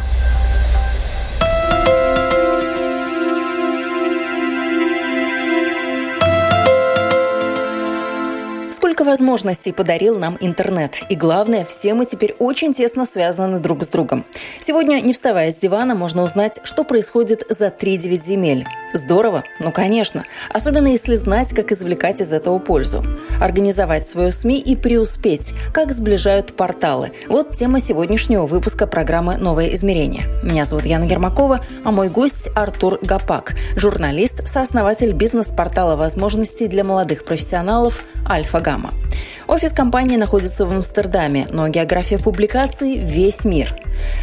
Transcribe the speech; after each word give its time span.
возможностей 9.11 9.73
подарил 9.73 10.17
нам 10.17 10.37
интернет. 10.39 11.03
И 11.09 11.15
главное, 11.15 11.65
все 11.65 11.93
мы 11.93 12.05
теперь 12.05 12.33
очень 12.39 12.73
тесно 12.73 13.05
связаны 13.05 13.59
друг 13.59 13.83
с 13.83 13.87
другом. 13.87 14.25
Сегодня, 14.59 15.01
не 15.01 15.11
вставая 15.11 15.51
с 15.51 15.55
дивана, 15.55 15.95
можно 15.95 16.23
узнать, 16.23 16.61
что 16.63 16.85
происходит 16.85 17.43
за 17.49 17.67
3-9 17.67 18.25
земель. 18.25 18.65
Здорово? 18.93 19.43
Ну, 19.59 19.71
конечно. 19.71 20.23
Особенно 20.49 20.87
если 20.87 21.15
знать, 21.15 21.49
как 21.53 21.73
извлекать 21.73 22.21
из 22.21 22.31
этого 22.31 22.59
пользу. 22.59 23.03
Организовать 23.41 24.07
свою 24.07 24.31
СМИ 24.31 24.59
и 24.59 24.77
преуспеть. 24.77 25.53
Как 25.73 25.91
сближают 25.91 26.55
порталы. 26.55 27.11
Вот 27.27 27.55
тема 27.55 27.81
сегодняшнего 27.81 28.45
выпуска 28.45 28.87
программы 28.87 29.37
«Новое 29.37 29.73
измерение». 29.73 30.23
Меня 30.43 30.63
зовут 30.63 30.85
Яна 30.85 31.05
Гермакова, 31.05 31.59
а 31.83 31.91
мой 31.91 32.07
гость 32.09 32.49
Артур 32.55 32.99
Гапак, 33.01 33.55
журналист, 33.75 34.47
сооснователь 34.47 35.13
бизнес-портала 35.13 35.95
возможностей 35.97 36.67
для 36.67 36.83
молодых 36.83 37.25
профессионалов 37.25 38.05
«Альфа-Гамма». 38.29 38.91
Офис 39.51 39.73
компании 39.73 40.15
находится 40.15 40.65
в 40.65 40.71
Амстердаме, 40.71 41.45
но 41.51 41.67
география 41.67 42.17
публикаций– 42.17 42.97
весь 43.03 43.43
мир. 43.43 43.75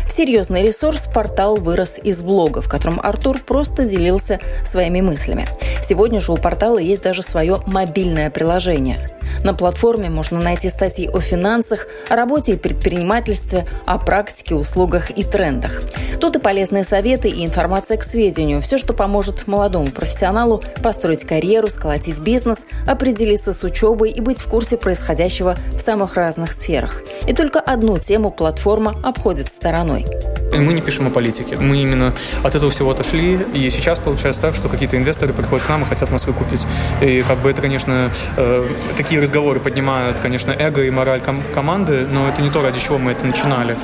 В 0.07 0.11
серьезный 0.11 0.63
ресурс 0.63 1.07
портал 1.07 1.57
вырос 1.57 2.01
из 2.03 2.23
блога, 2.23 2.63
в 2.63 2.69
котором 2.69 2.99
Артур 3.03 3.39
просто 3.39 3.85
делился 3.85 4.41
своими 4.65 5.03
мыслями. 5.03 5.47
Сегодня 5.87 6.21
же 6.21 6.33
у 6.33 6.39
портала 6.39 6.79
есть 6.79 7.03
даже 7.03 7.21
свое 7.21 7.61
мобильное 7.67 8.31
приложение. 8.31 9.07
На 9.45 9.53
платформе 9.53 10.09
можно 10.09 10.41
найти 10.41 10.71
статьи 10.71 11.09
о 11.09 11.21
финансах, 11.21 11.87
о 12.09 12.17
работе 12.17 12.53
и 12.53 12.57
предпринимательстве, 12.57 13.67
о 13.87 13.99
практике, 13.99 14.55
услугах 14.55 15.11
и 15.11 15.23
трендах. 15.23 15.83
Тут 16.21 16.37
и 16.37 16.41
полезные 16.41 16.83
советы, 16.83 17.29
и 17.29 17.45
информация 17.45 17.99
к 17.99 18.03
сведению. 18.03 18.61
Все, 18.63 18.79
что 18.79 18.95
поможет 18.95 19.47
молодому 19.47 19.89
профессионалу 19.89 20.63
построить 20.83 21.25
карьеру, 21.25 21.69
сколотить 21.69 22.19
бизнес, 22.19 22.67
определиться 22.87 23.53
с 23.53 23.63
учебой 23.63 24.11
и 24.11 24.21
быть 24.21 24.39
в 24.39 24.49
курсе 24.49 24.77
происходящего 24.79 25.18
в 25.19 25.81
самых 25.81 26.17
разных 26.17 26.53
сферах. 26.53 27.03
И 27.27 27.33
только 27.33 27.61
одну 27.61 27.99
тему 27.99 28.31
платформа 28.31 28.95
обходит 29.03 29.49
стороной. 29.49 30.07
Мы 30.53 30.73
не 30.73 30.81
пишем 30.81 31.07
о 31.07 31.11
политике. 31.11 31.57
Мы 31.57 31.79
именно 31.79 32.15
от 32.43 32.55
этого 32.55 32.71
всего 32.71 32.91
отошли. 32.91 33.39
И 33.53 33.69
сейчас 33.71 33.99
получается 33.99 34.43
так, 34.43 34.55
что 34.55 34.69
какие-то 34.69 34.97
инвесторы 34.97 35.33
приходят 35.33 35.67
к 35.67 35.69
нам 35.69 35.83
и 35.83 35.85
хотят 35.85 36.11
нас 36.11 36.25
выкупить. 36.27 36.67
И 37.03 37.23
как 37.23 37.39
бы 37.39 37.51
это, 37.51 37.61
конечно, 37.61 38.11
э, 38.37 38.67
такие 38.97 39.21
разговоры 39.21 39.61
поднимают, 39.61 40.19
конечно, 40.21 40.53
эго 40.53 40.85
и 40.85 40.91
мораль 40.91 41.21
ком- 41.21 41.43
команды, 41.53 42.07
но 42.11 42.29
это 42.29 42.41
не 42.41 42.51
то, 42.51 42.63
ради 42.63 42.81
чего 42.81 42.99
мы 42.99 43.13
это 43.13 43.27
начинали. 43.27 43.77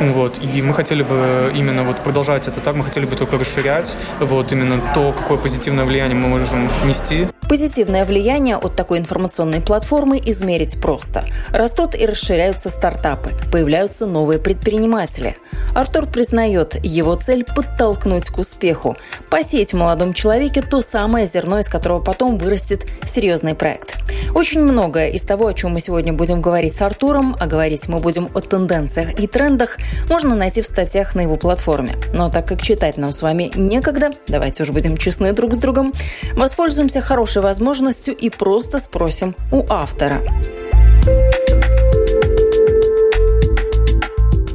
Вот. 0.00 0.38
И 0.42 0.60
мы 0.60 0.74
хотели 0.74 1.02
бы 1.02 1.52
именно 1.54 1.84
вот 1.84 2.02
продолжать 2.02 2.48
это 2.48 2.60
так, 2.60 2.74
мы 2.74 2.84
хотели 2.84 3.06
бы 3.06 3.16
только 3.16 3.38
расширять 3.38 3.96
вот 4.18 4.52
именно 4.52 4.76
то, 4.94 5.12
какое 5.12 5.38
позитивное 5.38 5.84
влияние 5.84 6.16
мы 6.16 6.28
можем 6.28 6.68
нести. 6.84 7.28
Позитивное 7.50 8.04
влияние 8.04 8.56
от 8.56 8.76
такой 8.76 9.00
информационной 9.00 9.60
платформы 9.60 10.18
измерить 10.24 10.80
просто. 10.80 11.24
Растут 11.48 11.96
и 11.96 12.06
расширяются 12.06 12.70
стартапы, 12.70 13.30
появляются 13.50 14.06
новые 14.06 14.38
предприниматели. 14.38 15.36
Артур 15.74 16.06
признает, 16.06 16.76
его 16.84 17.14
цель– 17.14 17.44
подтолкнуть 17.56 18.26
к 18.26 18.38
успеху, 18.38 18.96
посеять 19.30 19.72
в 19.72 19.76
молодом 19.76 20.14
человеке 20.14 20.62
то 20.62 20.80
самое 20.80 21.26
зерно, 21.26 21.58
из 21.60 21.68
которого 21.68 22.00
потом 22.00 22.38
вырастет 22.38 22.86
серьезный 23.04 23.54
проект. 23.54 23.98
Очень 24.34 24.62
многое 24.62 25.10
из 25.10 25.22
того, 25.22 25.46
о 25.46 25.54
чем 25.54 25.72
мы 25.72 25.80
сегодня 25.80 26.12
будем 26.12 26.40
говорить 26.40 26.74
с 26.74 26.82
Артуром, 26.82 27.36
а 27.38 27.46
говорить 27.46 27.88
мы 27.88 27.98
будем 27.98 28.28
о 28.34 28.40
тенденциях 28.40 29.18
и 29.18 29.26
трендах, 29.26 29.78
можно 30.08 30.34
найти 30.34 30.62
в 30.62 30.66
статьях 30.66 31.14
на 31.14 31.20
его 31.20 31.36
платформе. 31.36 31.96
Но 32.12 32.30
так 32.30 32.46
как 32.46 32.62
читать 32.62 32.96
нам 32.96 33.12
с 33.12 33.22
вами 33.22 33.50
некогда, 33.54 34.10
давайте 34.26 34.62
уже 34.62 34.72
будем 34.72 34.96
честны 34.96 35.32
друг 35.32 35.54
с 35.54 35.58
другом, 35.58 35.92
воспользуемся 36.34 37.00
хорошей 37.00 37.42
возможностью 37.42 38.16
и 38.16 38.30
просто 38.30 38.78
спросим 38.78 39.34
у 39.52 39.64
автора. 39.68 40.20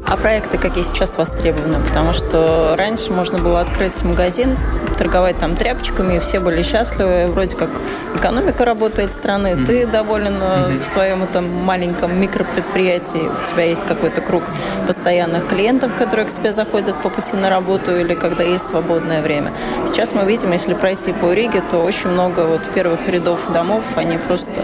А 0.07 0.17
проекты 0.17 0.59
какие 0.59 0.83
сейчас 0.83 1.17
востребованы? 1.17 1.79
Потому 1.79 2.13
что 2.13 2.75
раньше 2.77 3.11
можно 3.11 3.39
было 3.39 3.61
открыть 3.61 4.03
магазин, 4.03 4.55
торговать 4.99 5.39
там 5.39 5.55
тряпочками, 5.55 6.17
и 6.17 6.19
все 6.19 6.39
были 6.39 6.61
счастливы. 6.61 7.25
Вроде 7.27 7.55
как 7.55 7.69
экономика 8.16 8.66
работает 8.66 9.13
страны, 9.13 9.47
mm-hmm. 9.47 9.66
ты 9.66 9.88
доволен 9.88 10.35
mm-hmm. 10.35 10.79
в 10.79 10.85
своем 10.85 11.23
этом 11.23 11.51
маленьком 11.63 12.21
микропредприятии, 12.21 13.27
у 13.27 13.45
тебя 13.45 13.63
есть 13.63 13.83
какой-то 13.85 14.21
круг 14.21 14.43
постоянных 14.85 15.47
клиентов, 15.47 15.91
которые 15.97 16.27
к 16.27 16.31
тебе 16.31 16.53
заходят 16.53 17.01
по 17.01 17.09
пути 17.09 17.35
на 17.35 17.49
работу 17.49 17.95
или 17.95 18.13
когда 18.13 18.43
есть 18.43 18.67
свободное 18.67 19.23
время. 19.23 19.51
Сейчас 19.87 20.13
мы 20.13 20.23
видим, 20.25 20.51
если 20.51 20.75
пройти 20.75 21.13
по 21.13 21.33
Риге, 21.33 21.63
то 21.72 21.79
очень 21.79 22.09
много 22.09 22.41
вот 22.41 22.61
первых 22.75 23.07
рядов 23.09 23.51
домов, 23.51 23.83
они 23.95 24.19
просто 24.19 24.61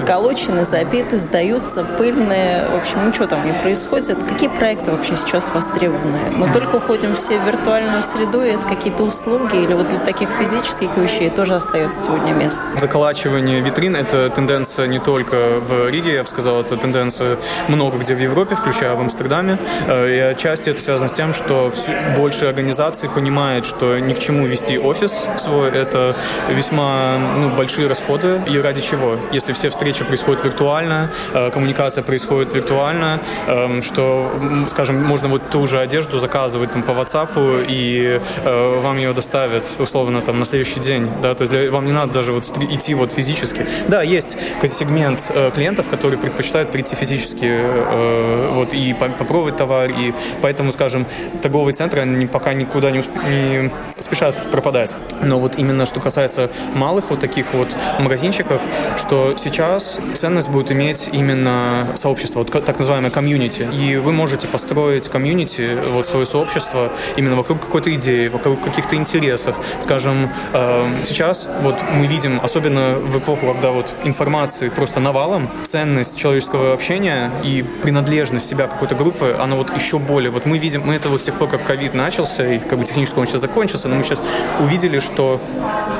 сколочены, 0.00 0.64
забиты, 0.64 1.18
сдаются, 1.18 1.84
пыльные. 1.84 2.64
В 2.72 2.76
общем, 2.78 3.06
ничего 3.06 3.26
там 3.26 3.44
не 3.46 3.52
происходит. 3.52 4.22
Какие 4.24 4.48
проекты 4.48 4.69
вообще 4.78 5.16
сейчас 5.16 5.50
востребованы? 5.52 6.30
Мы 6.36 6.52
только 6.52 6.76
уходим 6.76 7.16
все 7.16 7.38
в 7.38 7.46
виртуальную 7.46 8.02
среду, 8.02 8.42
и 8.42 8.50
это 8.50 8.66
какие-то 8.66 9.02
услуги, 9.02 9.56
или 9.56 9.74
вот 9.74 9.88
для 9.88 9.98
таких 9.98 10.30
физических 10.30 10.96
вещей 10.96 11.28
тоже 11.30 11.54
остается 11.54 12.04
сегодня 12.04 12.32
место? 12.32 12.62
Заколачивание 12.80 13.60
витрин– 13.60 13.96
это 13.96 14.30
тенденция 14.30 14.86
не 14.86 15.00
только 15.00 15.60
в 15.60 15.88
Риге, 15.88 16.14
я 16.14 16.22
бы 16.22 16.28
сказал, 16.28 16.60
это 16.60 16.76
тенденция 16.76 17.36
много 17.68 17.98
где 17.98 18.14
в 18.14 18.20
Европе, 18.20 18.54
включая 18.54 18.94
в 18.94 19.00
Амстердаме. 19.00 19.58
Э, 19.88 20.08
и 20.08 20.18
отчасти 20.18 20.70
это 20.70 20.80
связано 20.80 21.08
с 21.08 21.12
тем, 21.12 21.34
что 21.34 21.72
больше 22.16 22.46
организаций 22.46 23.08
понимает, 23.08 23.66
что 23.66 23.98
ни 23.98 24.14
к 24.14 24.18
чему 24.20 24.46
вести 24.46 24.78
офис 24.78 25.26
свой– 25.38 25.70
это 25.72 26.16
весьма 26.48 27.18
ну, 27.36 27.50
большие 27.50 27.88
расходы. 27.88 28.40
И 28.46 28.58
ради 28.58 28.80
чего? 28.80 29.16
Если 29.32 29.52
все 29.52 29.68
встречи 29.68 30.04
происходят 30.04 30.44
виртуально, 30.44 31.10
э, 31.34 31.50
коммуникация 31.50 32.04
происходит 32.04 32.54
виртуально, 32.54 33.18
эм, 33.46 33.82
что, 33.82 34.30
скажем, 34.68 35.02
можно 35.02 35.28
вот 35.28 35.50
ту 35.50 35.66
же 35.66 35.80
одежду 35.80 36.18
заказывать 36.18 36.72
там, 36.72 36.82
по 36.82 36.92
WhatsApp, 36.92 37.66
и 37.68 38.20
э, 38.44 38.80
вам 38.80 38.96
ее 38.96 39.12
доставят 39.12 39.68
условно, 39.78 40.20
там, 40.20 40.38
на 40.38 40.44
следующий 40.44 40.80
день, 40.80 41.08
да, 41.22 41.34
то 41.34 41.44
есть 41.44 41.70
вам 41.70 41.86
не 41.86 41.92
надо 41.92 42.12
даже 42.12 42.32
вот 42.32 42.44
идти 42.70 42.94
вот 42.94 43.12
физически. 43.12 43.66
Да, 43.88 44.02
есть 44.02 44.36
сегмент 44.62 45.30
э, 45.30 45.50
клиентов, 45.54 45.88
которые 45.88 46.18
предпочитают 46.18 46.70
прийти 46.70 46.96
физически, 46.96 47.46
э, 47.46 48.50
вот, 48.52 48.72
и 48.72 48.94
попробовать 48.94 49.56
товар, 49.56 49.90
и 49.90 50.12
поэтому, 50.40 50.72
скажем, 50.72 51.06
торговые 51.42 51.74
центры, 51.74 52.02
они 52.02 52.26
пока 52.26 52.52
никуда 52.54 52.90
не, 52.90 53.00
усп... 53.00 53.10
не 53.16 53.70
спешат 53.98 54.50
пропадать. 54.50 54.96
Но 55.22 55.38
вот 55.38 55.58
именно 55.58 55.86
что 55.86 56.00
касается 56.00 56.50
малых 56.74 57.10
вот 57.10 57.20
таких 57.20 57.52
вот 57.52 57.68
магазинчиков, 57.98 58.60
что 58.96 59.34
сейчас 59.38 59.98
ценность 60.16 60.48
будет 60.48 60.72
иметь 60.72 61.08
именно 61.12 61.86
сообщество, 61.96 62.40
вот 62.40 62.50
так 62.50 62.78
называемое 62.78 63.10
комьюнити. 63.10 63.68
И 63.72 63.96
вы 63.96 64.12
можете 64.12 64.46
построить 64.50 65.08
комьюнити, 65.08 65.78
вот 65.90 66.06
свое 66.06 66.26
сообщество 66.26 66.92
именно 67.16 67.36
вокруг 67.36 67.60
какой-то 67.60 67.94
идеи, 67.94 68.28
вокруг 68.28 68.62
каких-то 68.62 68.96
интересов. 68.96 69.56
Скажем, 69.80 70.28
э, 70.52 71.02
сейчас 71.04 71.48
вот 71.62 71.82
мы 71.92 72.06
видим, 72.06 72.40
особенно 72.42 72.94
в 72.98 73.18
эпоху, 73.18 73.46
когда 73.46 73.70
вот 73.70 73.94
информации 74.04 74.68
просто 74.68 75.00
навалом, 75.00 75.48
ценность 75.66 76.16
человеческого 76.16 76.72
общения 76.72 77.30
и 77.44 77.64
принадлежность 77.82 78.48
себя 78.48 78.66
какой-то 78.66 78.94
группы, 78.94 79.36
она 79.40 79.56
вот 79.56 79.74
еще 79.76 79.98
более. 79.98 80.30
Вот 80.30 80.46
мы 80.46 80.58
видим, 80.58 80.82
мы 80.84 80.94
это 80.94 81.08
вот 81.08 81.22
с 81.22 81.24
тех 81.24 81.34
пор, 81.34 81.48
как 81.48 81.64
ковид 81.64 81.94
начался, 81.94 82.46
и 82.46 82.58
как 82.58 82.78
бы 82.78 82.84
технически 82.84 83.18
он 83.18 83.26
сейчас 83.26 83.40
закончился, 83.40 83.88
но 83.88 83.96
мы 83.96 84.04
сейчас 84.04 84.22
увидели, 84.60 85.00
что 85.00 85.40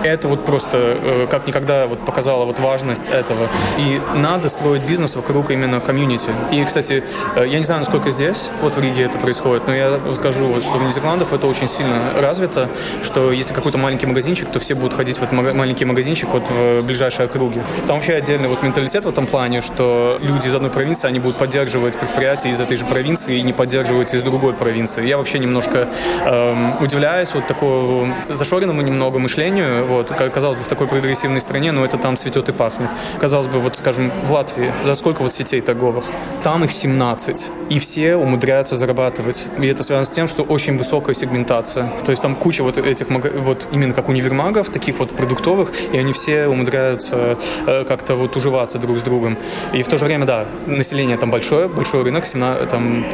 это 0.02 0.28
вот 0.28 0.44
просто 0.44 0.96
э, 1.02 1.26
как 1.30 1.46
никогда 1.46 1.86
вот 1.86 2.04
показало 2.04 2.44
вот 2.44 2.58
важность 2.58 3.08
этого. 3.08 3.48
И 3.78 4.00
надо 4.14 4.48
строить 4.48 4.82
бизнес 4.82 5.14
вокруг 5.16 5.50
именно 5.50 5.80
комьюнити. 5.80 6.30
И, 6.52 6.64
кстати, 6.64 7.04
э, 7.36 7.46
я 7.46 7.58
не 7.58 7.64
знаю, 7.64 7.80
насколько 7.80 8.10
здесь, 8.10 8.39
здесь, 8.40 8.50
вот 8.62 8.74
в 8.74 8.80
Риге 8.80 9.04
это 9.04 9.18
происходит, 9.18 9.66
но 9.66 9.74
я 9.74 9.98
скажу, 10.14 10.46
вот, 10.46 10.62
что 10.62 10.74
в 10.74 10.82
Нидерландах 10.82 11.32
это 11.32 11.46
очень 11.46 11.68
сильно 11.68 12.12
развито, 12.16 12.68
что 13.02 13.32
если 13.32 13.52
какой-то 13.52 13.78
маленький 13.78 14.06
магазинчик, 14.06 14.48
то 14.50 14.58
все 14.58 14.74
будут 14.74 14.94
ходить 14.94 15.18
в 15.18 15.22
этот 15.22 15.32
маленький 15.32 15.84
магазинчик 15.84 16.28
вот 16.30 16.48
в 16.50 16.82
ближайшие 16.82 17.26
округе. 17.26 17.62
Там 17.86 17.96
вообще 17.96 18.14
отдельный 18.14 18.48
вот 18.48 18.62
менталитет 18.62 19.04
в 19.04 19.08
этом 19.08 19.26
плане, 19.26 19.60
что 19.60 20.18
люди 20.20 20.48
из 20.48 20.54
одной 20.54 20.70
провинции, 20.70 21.08
они 21.08 21.18
будут 21.18 21.36
поддерживать 21.36 21.98
предприятия 21.98 22.50
из 22.50 22.60
этой 22.60 22.76
же 22.76 22.86
провинции 22.86 23.38
и 23.38 23.42
не 23.42 23.52
поддерживать 23.52 24.14
из 24.14 24.22
другой 24.22 24.52
провинции. 24.52 25.06
Я 25.06 25.18
вообще 25.18 25.38
немножко 25.38 25.88
эм, 26.24 26.82
удивляюсь 26.82 27.34
вот 27.34 27.46
такому 27.46 28.12
зашоренному 28.28 28.82
немного 28.82 29.18
мышлению, 29.18 29.86
вот, 29.86 30.10
казалось 30.10 30.56
бы, 30.56 30.62
в 30.62 30.68
такой 30.68 30.86
прогрессивной 30.86 31.40
стране, 31.40 31.72
но 31.72 31.84
это 31.84 31.98
там 31.98 32.16
цветет 32.16 32.48
и 32.48 32.52
пахнет. 32.52 32.88
Казалось 33.18 33.46
бы, 33.46 33.58
вот, 33.58 33.76
скажем, 33.76 34.10
в 34.24 34.32
Латвии, 34.32 34.72
за 34.84 34.94
сколько 34.94 35.22
вот 35.22 35.34
сетей 35.34 35.60
торговых? 35.60 36.04
Там 36.42 36.64
их 36.64 36.72
17, 36.72 37.50
и 37.68 37.78
все 37.78 38.16
умудряются 38.30 38.76
зарабатывать. 38.76 39.46
И 39.58 39.66
это 39.66 39.82
связано 39.82 40.06
с 40.06 40.10
тем, 40.10 40.28
что 40.28 40.44
очень 40.44 40.78
высокая 40.78 41.14
сегментация. 41.14 41.90
То 42.04 42.12
есть 42.12 42.22
там 42.22 42.36
куча 42.36 42.62
вот 42.62 42.78
этих, 42.78 43.08
вот 43.10 43.68
именно 43.72 43.92
как 43.92 44.08
универмагов, 44.08 44.70
таких 44.70 44.98
вот 45.00 45.10
продуктовых, 45.10 45.72
и 45.92 45.98
они 45.98 46.12
все 46.12 46.46
умудряются 46.46 47.36
э, 47.66 47.84
как-то 47.84 48.14
вот 48.14 48.36
уживаться 48.36 48.78
друг 48.78 48.98
с 48.98 49.02
другом. 49.02 49.36
И 49.72 49.82
в 49.82 49.88
то 49.88 49.98
же 49.98 50.04
время, 50.04 50.26
да, 50.26 50.44
население 50.66 51.16
там 51.16 51.30
большое, 51.30 51.66
большой 51.68 52.04
рынок, 52.04 52.24
17, 52.24 52.70
там 52.70 53.04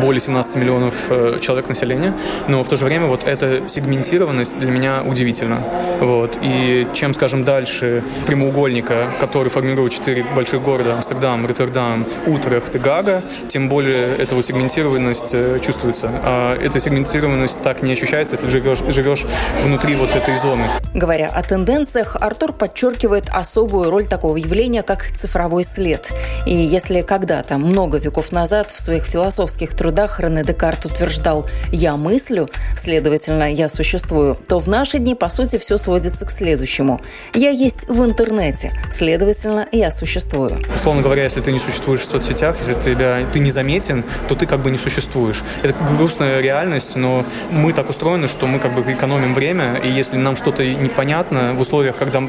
более 0.00 0.20
17 0.20 0.56
миллионов 0.56 0.94
э, 1.10 1.38
человек 1.40 1.68
населения, 1.68 2.14
но 2.46 2.62
в 2.62 2.68
то 2.68 2.76
же 2.76 2.84
время 2.84 3.06
вот 3.06 3.24
эта 3.24 3.68
сегментированность 3.68 4.58
для 4.58 4.70
меня 4.70 5.02
удивительна. 5.04 5.58
Вот. 6.00 6.38
И 6.40 6.86
чем, 6.94 7.14
скажем, 7.14 7.42
дальше 7.44 8.04
прямоугольника, 8.26 9.10
который 9.18 9.48
формирует 9.48 9.92
четыре 9.92 10.24
больших 10.24 10.62
города, 10.62 10.94
Амстердам, 10.94 11.46
Роттердам, 11.46 12.06
Утрехт 12.26 12.76
и 12.76 12.78
Гага, 12.78 13.22
тем 13.48 13.68
более 13.68 14.16
эта 14.16 14.35
вот 14.36 14.46
сегментированность 14.46 15.32
э, 15.32 15.58
чувствуется. 15.64 16.10
А 16.22 16.56
эта 16.56 16.78
сегментированность 16.78 17.60
так 17.62 17.82
не 17.82 17.92
ощущается, 17.92 18.36
если 18.36 18.48
живешь, 18.48 18.78
живешь 18.88 19.24
внутри 19.62 19.96
вот 19.96 20.14
этой 20.14 20.36
зоны. 20.36 20.68
Говоря 20.94 21.28
о 21.28 21.42
тенденциях, 21.42 22.16
Артур 22.20 22.52
подчеркивает 22.52 23.28
особую 23.30 23.90
роль 23.90 24.06
такого 24.06 24.36
явления, 24.36 24.82
как 24.82 25.04
цифровой 25.16 25.64
след. 25.64 26.12
И 26.46 26.54
если 26.54 27.02
когда-то, 27.02 27.58
много 27.58 27.98
веков 27.98 28.32
назад, 28.32 28.70
в 28.70 28.80
своих 28.80 29.04
философских 29.04 29.74
трудах 29.74 30.20
Рене 30.20 30.42
Декарт 30.44 30.84
утверждал 30.86 31.46
«я 31.72 31.96
мыслю», 31.96 32.48
следовательно, 32.74 33.52
«я 33.52 33.68
существую», 33.68 34.34
то 34.34 34.58
в 34.58 34.68
наши 34.68 34.98
дни, 34.98 35.14
по 35.14 35.28
сути, 35.28 35.58
все 35.58 35.78
сводится 35.78 36.26
к 36.26 36.30
следующему. 36.30 37.00
«Я 37.34 37.50
есть 37.50 37.88
в 37.88 38.04
интернете», 38.04 38.72
следовательно, 38.92 39.66
«я 39.72 39.90
существую». 39.90 40.58
Условно 40.74 41.02
говоря, 41.02 41.24
если 41.24 41.40
ты 41.40 41.52
не 41.52 41.58
существуешь 41.58 42.00
в 42.00 42.04
соцсетях, 42.04 42.56
если 42.60 42.74
тебя, 42.80 43.18
ты 43.32 43.38
не 43.38 43.50
заметен, 43.50 44.04
то 44.28 44.34
ты 44.34 44.46
как 44.46 44.60
бы 44.60 44.70
не 44.70 44.78
существуешь. 44.78 45.42
Это 45.62 45.74
грустная 45.96 46.40
реальность, 46.40 46.96
но 46.96 47.24
мы 47.50 47.72
так 47.72 47.90
устроены, 47.90 48.28
что 48.28 48.46
мы 48.46 48.58
как 48.58 48.74
бы 48.74 48.80
экономим 48.92 49.34
время, 49.34 49.76
и 49.76 49.88
если 49.88 50.16
нам 50.16 50.36
что-то 50.36 50.64
непонятно 50.64 51.52
в 51.54 51.60
условиях, 51.60 51.96
когда 51.96 52.22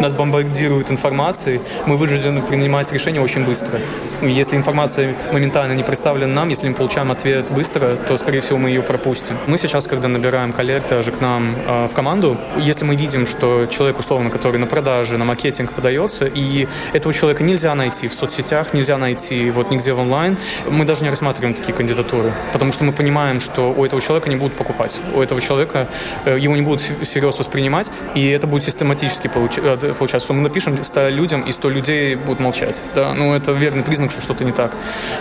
нас 0.00 0.12
бомбардируют 0.12 0.90
информацией, 0.90 1.60
мы 1.86 1.96
вынуждены 1.96 2.42
принимать 2.42 2.92
решения 2.92 3.20
очень 3.20 3.44
быстро. 3.44 3.80
Если 4.22 4.56
информация 4.56 5.14
моментально 5.32 5.72
не 5.72 5.82
представлена 5.82 6.32
нам, 6.32 6.48
если 6.48 6.68
мы 6.68 6.74
получаем 6.74 7.10
ответ 7.10 7.46
быстро, 7.50 7.96
то, 7.96 8.16
скорее 8.18 8.40
всего, 8.40 8.58
мы 8.58 8.68
ее 8.68 8.82
пропустим. 8.82 9.36
Мы 9.46 9.58
сейчас, 9.58 9.86
когда 9.86 10.08
набираем 10.08 10.52
коллег 10.52 10.84
даже 10.88 11.12
к 11.12 11.20
нам 11.20 11.54
э, 11.66 11.88
в 11.88 11.94
команду, 11.94 12.36
если 12.58 12.84
мы 12.84 12.96
видим, 12.96 13.26
что 13.26 13.66
человек, 13.66 13.98
условно, 13.98 14.30
который 14.30 14.58
на 14.58 14.66
продаже, 14.66 15.18
на 15.18 15.24
маркетинг 15.24 15.72
подается, 15.72 16.26
и 16.26 16.68
этого 16.92 17.12
человека 17.14 17.42
нельзя 17.42 17.74
найти 17.74 18.08
в 18.08 18.14
соцсетях, 18.14 18.72
нельзя 18.74 18.98
найти 18.98 19.50
вот 19.50 19.70
нигде 19.70 19.92
в 19.92 20.00
онлайн, 20.00 20.36
мы 20.68 20.84
даже 20.84 21.02
не 21.04 21.10
рассматриваем 21.10 21.31
такие 21.32 21.72
кандидатуры, 21.74 22.32
потому 22.52 22.72
что 22.72 22.84
мы 22.84 22.92
понимаем, 22.92 23.40
что 23.40 23.72
у 23.72 23.84
этого 23.84 24.00
человека 24.00 24.28
не 24.28 24.36
будут 24.36 24.56
покупать, 24.56 24.98
у 25.14 25.20
этого 25.20 25.40
человека 25.40 25.88
э, 26.24 26.38
его 26.38 26.54
не 26.56 26.62
будут 26.62 26.80
всерьез 26.80 27.38
воспринимать, 27.38 27.90
и 28.14 28.28
это 28.28 28.46
будет 28.46 28.64
систематически 28.64 29.28
э, 29.28 29.94
получаться, 29.94 30.26
что 30.26 30.34
мы 30.34 30.42
напишем 30.42 30.82
100 30.82 31.08
людям, 31.08 31.42
и 31.42 31.52
100 31.52 31.70
людей 31.70 32.14
будут 32.16 32.40
молчать. 32.40 32.80
Да? 32.94 33.14
Ну, 33.14 33.34
это 33.34 33.52
верный 33.52 33.82
признак, 33.82 34.10
что 34.10 34.20
что-то 34.20 34.44
не 34.44 34.52
так. 34.52 34.76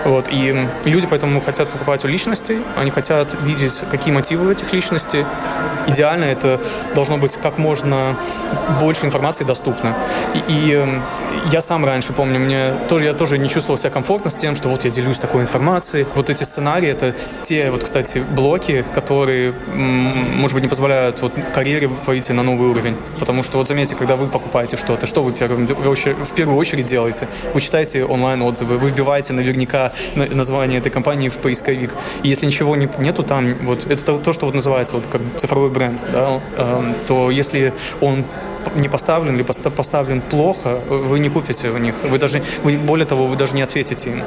Вот. 0.06 0.28
И 0.31 0.56
люди 0.86 1.08
поэтому 1.10 1.42
хотят 1.42 1.69
покупать 1.69 2.06
у 2.06 2.08
личностей, 2.08 2.60
они 2.78 2.92
хотят 2.92 3.36
видеть, 3.44 3.81
какие 3.90 4.14
мотивы 4.14 4.48
у 4.48 4.52
этих 4.52 4.74
личностей. 4.74 5.25
Идеально 5.88 6.25
это 6.25 6.60
должно 6.96 7.18
быть 7.18 7.38
как 7.42 7.57
можно 7.57 8.16
больше 8.80 9.06
информации 9.06 9.44
доступно. 9.44 9.96
И, 10.36 10.44
и 10.48 11.00
я 11.50 11.62
сам 11.62 11.86
раньше 11.86 12.14
помню, 12.14 12.40
мне 12.40 12.74
тоже, 12.88 13.06
я 13.06 13.14
тоже 13.14 13.38
не 13.38 13.50
чувствовал 13.50 13.78
себя 13.78 13.90
комфортно 13.90 14.30
с 14.30 14.36
тем, 14.36 14.56
что 14.56 14.70
вот 14.70 14.86
я 14.86 14.92
делюсь 14.92 15.18
такой 15.18 15.42
информацией. 15.42 16.06
Вот 16.16 16.30
эти 16.30 16.44
сценарии, 16.44 16.90
это 16.90 17.16
те, 17.44 17.72
вот, 17.72 17.84
кстати, 17.84 18.20
блоки, 18.20 18.86
которые, 18.94 19.54
может 19.74 20.54
быть, 20.54 20.64
не 20.64 20.70
позволяют 20.70 21.22
вот 21.22 21.34
карьере 21.54 21.88
выйти 21.88 22.32
на 22.32 22.44
новый 22.44 22.70
уровень. 22.70 22.96
Потому 23.20 23.44
что 23.44 23.58
вот 23.58 23.68
заметьте, 23.68 23.96
когда 23.96 24.16
вы 24.16 24.28
покупаете 24.28 24.78
что-то, 24.78 25.08
что 25.08 25.24
вы 25.24 25.32
в 25.32 26.34
первую 26.36 26.58
очередь 26.58 26.88
делаете? 26.88 27.28
Вы 27.54 27.62
читаете 27.62 28.06
онлайн-отзывы, 28.06 28.78
вы 28.78 28.90
вбиваете 28.90 29.34
наверняка 29.34 29.92
название 30.16 30.80
этой 30.80 30.92
компании 30.92 31.30
в 31.30 31.38
поисковик. 31.38 31.92
И 32.24 32.30
если 32.30 32.46
ничего 32.46 32.76
не, 32.76 32.90
нету 33.00 33.24
там, 33.24 33.54
вот 33.64 33.86
это 33.86 34.18
то, 34.18 34.34
что 34.34 34.46
вот 34.46 34.56
называется 34.56 34.96
вот 34.96 35.06
как 35.12 35.22
цифровой 35.38 35.70
бренд, 35.70 36.04
да, 36.12 36.40
э, 36.56 36.94
то 37.08 37.32
если 37.32 37.74
он 38.00 38.26
не 38.75 38.90
поставлен 38.90 39.36
или 39.36 39.44
поставлен 39.44 40.22
плохо, 40.22 40.80
вы 40.90 41.19
не 41.19 41.30
купите 41.30 41.69
у 41.69 41.78
них. 41.78 41.96
Вы 42.04 42.18
даже, 42.18 42.42
вы, 42.63 42.78
более 42.78 43.06
того, 43.06 43.28
вы 43.28 43.36
даже 43.36 43.56
не 43.56 43.62
ответите 43.62 44.12
им. 44.12 44.24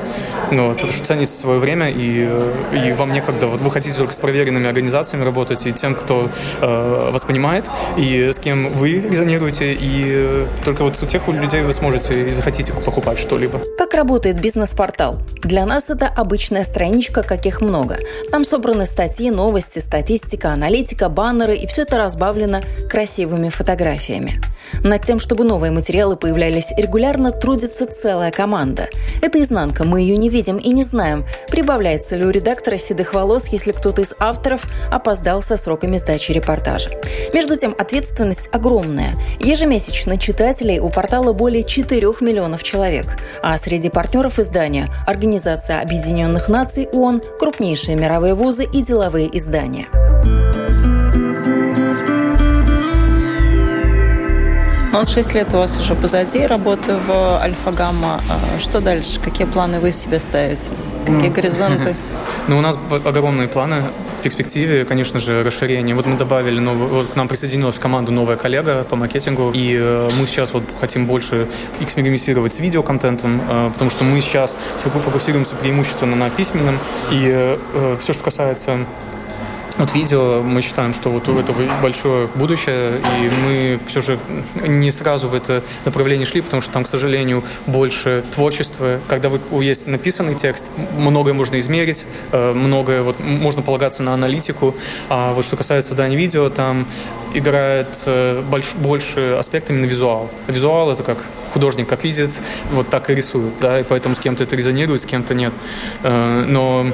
Ну, 0.51 0.69
вот, 0.69 0.77
потому 0.77 0.93
что 0.93 1.07
цените 1.07 1.33
свое 1.33 1.59
время, 1.59 1.91
и, 1.91 2.29
и 2.73 2.93
вам 2.93 3.13
некогда. 3.13 3.47
Вот 3.47 3.61
вы 3.61 3.71
хотите 3.71 3.95
только 3.97 4.13
с 4.13 4.17
проверенными 4.17 4.67
организациями 4.67 5.25
работать, 5.25 5.67
и 5.67 5.73
тем, 5.73 5.95
кто 5.95 6.31
э, 6.61 7.11
вас 7.13 7.23
понимает, 7.25 7.69
и 7.97 8.31
с 8.33 8.39
кем 8.39 8.73
вы 8.73 9.01
резонируете, 9.01 9.77
и 9.79 10.47
только 10.65 10.83
вот 10.83 11.03
у 11.03 11.07
тех 11.07 11.27
людей 11.29 11.63
вы 11.63 11.73
сможете 11.73 12.29
и 12.29 12.33
захотите 12.33 12.73
покупать 12.73 13.19
что-либо. 13.19 13.61
Как 13.79 13.95
работает 13.95 14.41
бизнес-портал? 14.41 15.19
Для 15.43 15.67
нас 15.67 15.91
это 15.91 16.07
обычная 16.07 16.65
страничка, 16.65 17.23
каких 17.23 17.61
много. 17.61 17.99
Там 18.31 18.45
собраны 18.45 18.87
статьи, 18.87 19.31
новости, 19.31 19.79
статистика, 19.79 20.53
аналитика, 20.53 21.09
баннеры, 21.09 21.57
и 21.57 21.67
все 21.67 21.83
это 21.83 21.99
разбавлено 21.99 22.61
красивыми 22.89 23.49
фотографиями. 23.49 24.24
Над 24.83 25.05
тем, 25.05 25.19
чтобы 25.19 25.45
новые 25.45 25.71
материалы 25.71 26.17
появлялись 26.17 26.73
регулярно, 26.77 27.33
трудится 27.33 27.87
целая 27.87 28.31
команда. 28.31 28.89
Это 29.23 29.43
изнанка, 29.43 29.85
мы 29.85 30.01
ее 30.01 30.17
не 30.17 30.29
видим 30.29 30.57
и 30.57 30.71
не 30.71 30.85
знаем, 30.85 31.25
прибавляется 31.49 32.17
ли 32.17 32.25
у 32.25 32.31
редактора 32.31 32.77
седых 32.77 33.15
волос, 33.15 33.49
если 33.49 33.73
кто-то 33.73 34.03
из 34.03 34.15
авторов 34.19 34.65
опоздал 34.91 35.43
со 35.43 35.57
сроками 35.57 35.97
сдачи 35.97 36.33
репортажа. 36.33 36.91
Между 37.33 37.57
тем, 37.57 37.75
ответственность 37.79 38.49
огромная. 38.53 39.15
Ежемесячно 39.41 40.19
читателей 40.19 40.79
у 40.79 40.91
портала 40.91 41.33
более 41.33 41.65
4 41.65 42.07
миллионов 42.21 42.63
человек. 42.63 43.07
А 43.43 43.57
среди 43.59 43.89
партнеров 43.91 44.39
издания– 44.39 44.89
Организация 45.07 45.81
Объединенных 45.81 46.49
Наций 46.49 46.89
ООН, 46.93 47.23
крупнейшие 47.39 47.97
мировые 47.97 48.35
вузы 48.35 48.65
и 48.65 48.83
деловые 48.83 49.37
издания. 49.37 49.89
Вот 54.99 55.09
6 55.09 55.35
лет 55.35 55.53
у 55.55 55.57
вас 55.57 55.79
уже 55.79 55.95
позади 55.95 56.47
работы 56.47 56.97
в 56.97 57.41
Альфа-Гамма. 57.41 58.21
А 58.29 58.61
что 58.61 58.81
дальше? 58.81 59.19
Какие 59.21 59.47
планы 59.47 59.81
вы 59.81 59.93
себе 59.93 60.21
ставите? 60.21 60.71
Какие 61.05 61.29
ну, 61.29 61.35
горизонты? 61.35 61.95
Ну, 62.47 62.59
у 62.59 62.61
нас 62.61 62.79
огромные 63.07 63.49
планы 63.49 63.83
в 64.19 64.23
перспективе, 64.23 64.85
конечно 64.85 65.19
же, 65.19 65.43
расширение. 65.43 65.95
Вот 65.95 66.05
мы 66.05 66.19
добавили, 66.19 66.61
новый, 66.61 66.89
вот 66.89 67.13
к 67.13 67.17
нам 67.17 67.27
присоединилась 67.27 67.77
в 67.77 67.81
команду 67.81 68.13
новая 68.13 68.37
коллега 68.37 68.85
по 68.85 68.97
маркетингу, 68.97 69.51
и 69.55 69.75
э, 69.75 70.11
мы 70.19 70.27
сейчас 70.27 70.53
вот 70.53 70.65
хотим 70.79 71.07
больше 71.07 71.49
экспериментировать 71.81 72.53
с 72.53 72.61
видеоконтентом, 72.61 73.41
э, 73.49 73.71
потому 73.73 73.91
что 73.91 74.05
мы 74.05 74.21
сейчас 74.21 74.59
фокусируемся 74.77 75.57
преимущественно 75.57 76.17
на 76.17 76.29
письменном, 76.29 76.79
и 77.11 77.25
э, 77.27 77.59
э 77.73 77.97
все, 78.01 78.13
что 78.13 78.23
касается 78.23 78.81
вот 79.79 79.93
видео, 79.95 80.43
мы 80.43 80.63
считаем, 80.63 80.95
что 80.95 81.11
вот 81.11 81.29
у 81.29 81.39
этого 81.39 81.63
большое 81.83 82.29
будущее, 82.35 82.99
и 82.99 83.31
мы 83.45 83.81
все 83.87 84.01
же 84.01 84.19
не 84.67 84.91
сразу 84.91 85.29
в 85.29 85.35
это 85.35 85.63
направление 85.85 86.27
шли, 86.27 86.41
потому 86.41 86.63
что 86.63 86.73
там, 86.73 86.85
к 86.85 86.89
сожалению, 86.89 87.43
больше 87.67 88.25
творчества. 88.31 89.01
Когда 89.09 89.29
вы, 89.29 89.41
есть 89.65 89.87
написанный 89.87 90.35
текст, 90.35 90.67
многое 90.97 91.35
можно 91.35 91.59
измерить, 91.59 92.07
э, 92.33 92.53
многое 92.53 93.03
вот, 93.03 93.19
можно 93.21 93.63
полагаться 93.63 94.03
на 94.03 94.15
аналитику. 94.15 94.75
А 95.09 95.33
вот 95.33 95.45
что 95.45 95.57
касается 95.57 95.89
создания 95.89 96.17
видео, 96.17 96.51
там 96.51 96.87
играет 97.35 97.89
э, 98.07 98.43
больш, 98.43 98.75
больше 98.75 99.37
аспект 99.39 99.71
именно 99.71 99.87
визуал. 99.87 100.31
Визуал— 100.47 100.91
это 100.93 101.03
как 101.03 101.19
художник 101.53 101.89
как 101.89 102.05
видит, 102.05 102.31
вот 102.73 102.89
так 102.89 103.11
и 103.11 103.15
рисует, 103.15 103.53
да, 103.61 103.81
и 103.81 103.85
поэтому 103.85 104.15
с 104.15 104.19
кем-то 104.19 104.43
это 104.43 104.57
резонирует, 104.57 105.03
с 105.03 105.07
кем-то 105.07 105.35
нет. 105.35 105.53
Э, 106.03 106.45
но 106.47 106.87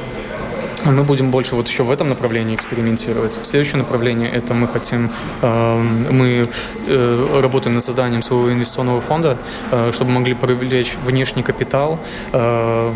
мы 0.87 1.05
будем 1.05 1.31
больше 1.31 1.55
вот 1.55 1.69
еще 1.69 1.83
в 1.83 1.91
этом 1.91 2.09
направлении 2.09 2.55
экспериментировать. 2.55 3.39
Следующее 3.43 3.79
направление– 3.79 4.31
это 4.33 4.55
мы 4.55 4.69
хотим, 4.69 5.11
эм, 5.43 6.07
мы 6.11 6.49
э, 6.87 7.41
работаем 7.41 7.75
над 7.75 7.85
созданием 7.85 8.23
своего 8.23 8.53
инвестиционного 8.53 9.01
фонда, 9.01 9.39
э, 9.71 9.93
чтобы 9.93 10.11
могли 10.11 10.35
привлечь 10.35 10.95
внешний 11.05 11.43
капитал 11.43 11.99
э, 12.33 12.93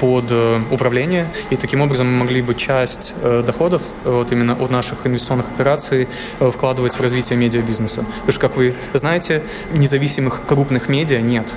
под 0.00 0.32
управление, 0.70 1.28
и 1.50 1.56
таким 1.56 1.80
образом 1.80 2.06
мы 2.06 2.18
могли 2.18 2.42
бы 2.42 2.54
часть 2.54 3.14
доходов 3.22 3.82
вот 4.04 4.32
именно 4.32 4.54
от 4.54 4.70
наших 4.70 5.06
инвестиционных 5.06 5.46
операций 5.48 6.08
вкладывать 6.38 6.94
в 6.94 7.00
развитие 7.00 7.38
медиабизнеса. 7.38 8.04
Потому 8.20 8.32
что, 8.32 8.40
как 8.40 8.56
вы 8.56 8.74
знаете, 8.94 9.42
независимых 9.72 10.42
крупных 10.46 10.88
медиа 10.88 11.20
нет. 11.20 11.54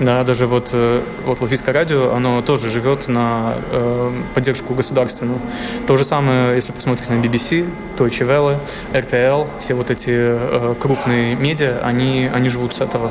Да, 0.00 0.22
даже 0.22 0.46
вот, 0.46 0.70
э, 0.74 1.02
вот 1.24 1.40
Латвийское 1.40 1.74
радио, 1.74 2.14
оно 2.14 2.40
тоже 2.40 2.70
живет 2.70 3.08
на 3.08 3.54
э, 3.72 4.12
поддержку 4.32 4.74
государственную. 4.74 5.40
То 5.88 5.96
же 5.96 6.04
самое, 6.04 6.54
если 6.54 6.70
посмотрите 6.70 7.12
на 7.12 7.20
BBC, 7.20 7.68
Deutsche 7.96 8.24
Welle, 8.24 8.58
RTL, 8.92 9.48
все 9.58 9.74
вот 9.74 9.90
эти 9.90 10.10
э, 10.10 10.74
крупные 10.78 11.34
медиа, 11.34 11.80
они, 11.82 12.30
они 12.32 12.48
живут 12.48 12.76
с 12.76 12.80
этого. 12.80 13.10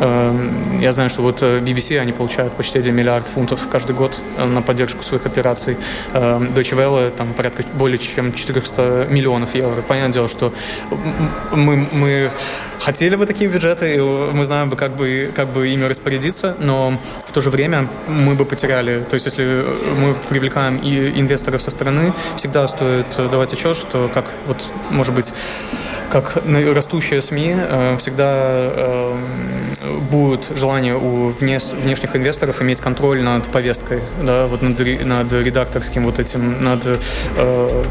Э, 0.00 0.34
я 0.80 0.92
знаю, 0.92 1.08
что 1.08 1.22
вот 1.22 1.40
э, 1.42 1.60
BBC, 1.60 2.00
они 2.00 2.12
получают 2.12 2.52
почти 2.54 2.80
1 2.80 2.92
миллиард 2.92 3.28
фунтов 3.28 3.68
каждый 3.70 3.94
год 3.94 4.18
э, 4.36 4.44
на 4.44 4.60
поддержку 4.60 5.04
своих 5.04 5.26
операций. 5.26 5.76
Э, 6.12 6.40
Deutsche 6.40 6.76
Welle, 6.76 7.10
там 7.10 7.32
порядка 7.34 7.62
более 7.74 7.98
чем 7.98 8.32
400 8.32 9.06
миллионов 9.08 9.54
евро. 9.54 9.82
Понятное 9.82 10.12
дело, 10.12 10.28
что 10.28 10.52
мы, 11.52 11.88
мы 11.92 12.32
хотели 12.80 13.16
бы 13.16 13.26
такие 13.26 13.48
бюджеты, 13.48 13.94
и 13.94 13.98
мы 14.00 14.44
знаем 14.44 14.68
бы, 14.68 14.76
как 14.76 14.96
бы, 14.96 15.30
как 15.34 15.48
бы 15.48 15.68
ими 15.68 15.84
распорядиться, 15.84 16.23
но 16.58 16.98
в 17.26 17.32
то 17.32 17.40
же 17.40 17.50
время 17.50 17.88
мы 18.06 18.34
бы 18.34 18.44
потеряли. 18.44 19.04
То 19.08 19.14
есть, 19.14 19.26
если 19.26 19.64
мы 19.98 20.14
привлекаем 20.28 20.76
и 20.76 21.20
инвесторов 21.20 21.62
со 21.62 21.70
стороны, 21.70 22.12
всегда 22.36 22.68
стоит 22.68 23.06
давать 23.16 23.52
отчет, 23.52 23.76
что 23.76 24.10
как, 24.12 24.26
вот, 24.46 24.56
может 24.90 25.14
быть, 25.14 25.32
как 26.10 26.36
растущие 26.46 27.20
СМИ 27.20 27.54
э, 27.56 27.96
всегда 27.98 28.32
э, 28.32 29.16
будет 30.10 30.52
желание 30.56 30.96
у 30.96 31.30
внешних 31.30 32.14
инвесторов 32.14 32.62
иметь 32.62 32.80
контроль 32.80 33.22
над 33.22 33.48
повесткой, 33.48 34.00
да, 34.22 34.46
вот 34.46 34.62
над, 34.62 34.78
над 34.78 35.32
редакторским 35.32 36.04
вот 36.04 36.18
этим, 36.18 36.62
над, 36.62 36.86
э, 36.86 37.84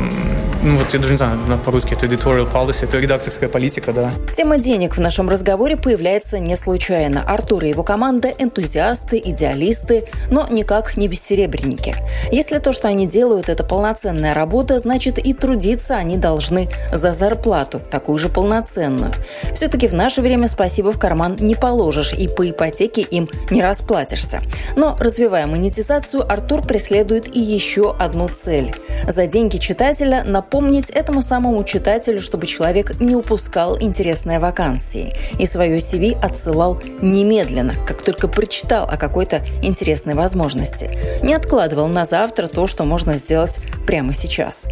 ну 0.64 0.78
вот 0.78 0.94
я 0.94 1.00
даже 1.00 1.14
не 1.14 1.18
знаю, 1.18 1.38
по-русски 1.66 1.94
это 1.94 2.06
editorial 2.06 2.50
policy, 2.52 2.86
это 2.86 2.98
редакторская 2.98 3.50
политика, 3.50 3.92
да. 3.92 4.12
Тема 4.36 4.58
денег 4.58 4.96
в 4.96 5.02
нашем 5.02 5.30
разговоре 5.30 5.76
появляется 5.76 6.40
не 6.40 6.56
случайно. 6.56 7.24
Артур 7.28 7.66
и 7.66 7.70
его 7.70 7.84
команда– 7.84 8.30
энтузиасты, 8.38 9.22
идеалисты, 9.24 10.06
но 10.32 10.48
никак 10.50 10.96
не 10.96 11.08
бессеребренники. 11.08 11.96
Если 12.32 12.60
то, 12.60 12.72
что 12.72 12.88
они 12.88 13.08
делают, 13.08 13.50
это 13.50 13.64
полноценная 13.64 14.34
работа, 14.34 14.80
значит 14.80 15.20
и 15.20 15.34
трудиться 15.34 15.98
они 15.98 16.18
должны 16.18 16.70
за 16.94 17.12
зарплату, 17.12 17.82
такую 17.92 18.18
же 18.18 18.30
полноценную. 18.30 19.12
Все-таки 19.54 19.88
в 19.88 19.94
наше 19.94 20.22
время 20.22 20.48
спасибо 20.48 20.94
в 20.94 21.00
карман 21.00 21.36
не 21.40 21.56
положишь 21.56 22.14
и 22.14 22.28
по 22.28 22.50
ипотеке 22.50 23.02
им 23.02 23.30
не 23.52 23.62
расплатишься. 23.62 24.42
Но, 24.78 24.96
развивая 25.00 25.46
монетизацию, 25.46 26.24
Артур 26.32 26.62
преследует 26.62 27.36
и 27.36 27.40
еще 27.40 27.94
одну 28.00 28.30
цель. 28.30 28.74
За 29.08 29.28
деньги 29.28 29.58
читателя 29.58 30.24
напомнить 30.54 30.92
этому 30.92 31.24
самому 31.24 31.64
читателю, 31.64 32.22
чтобы 32.22 32.46
человек 32.46 33.00
не 33.00 33.16
упускал 33.16 33.76
интересные 33.82 34.38
вакансии 34.38 35.16
и 35.40 35.48
свое 35.48 35.80
CV 35.80 36.16
отсылал 36.24 36.80
немедленно, 37.02 37.74
как 37.88 38.04
только 38.04 38.28
прочитал 38.28 38.88
о 38.88 38.96
какой-то 38.96 39.44
интересной 39.64 40.14
возможности. 40.14 40.92
Не 41.24 41.34
откладывал 41.34 41.88
на 41.88 42.06
завтра 42.06 42.46
то, 42.46 42.68
что 42.68 42.84
можно 42.84 43.18
сделать 43.18 43.62
прямо 43.88 44.14
сейчас. 44.14 44.68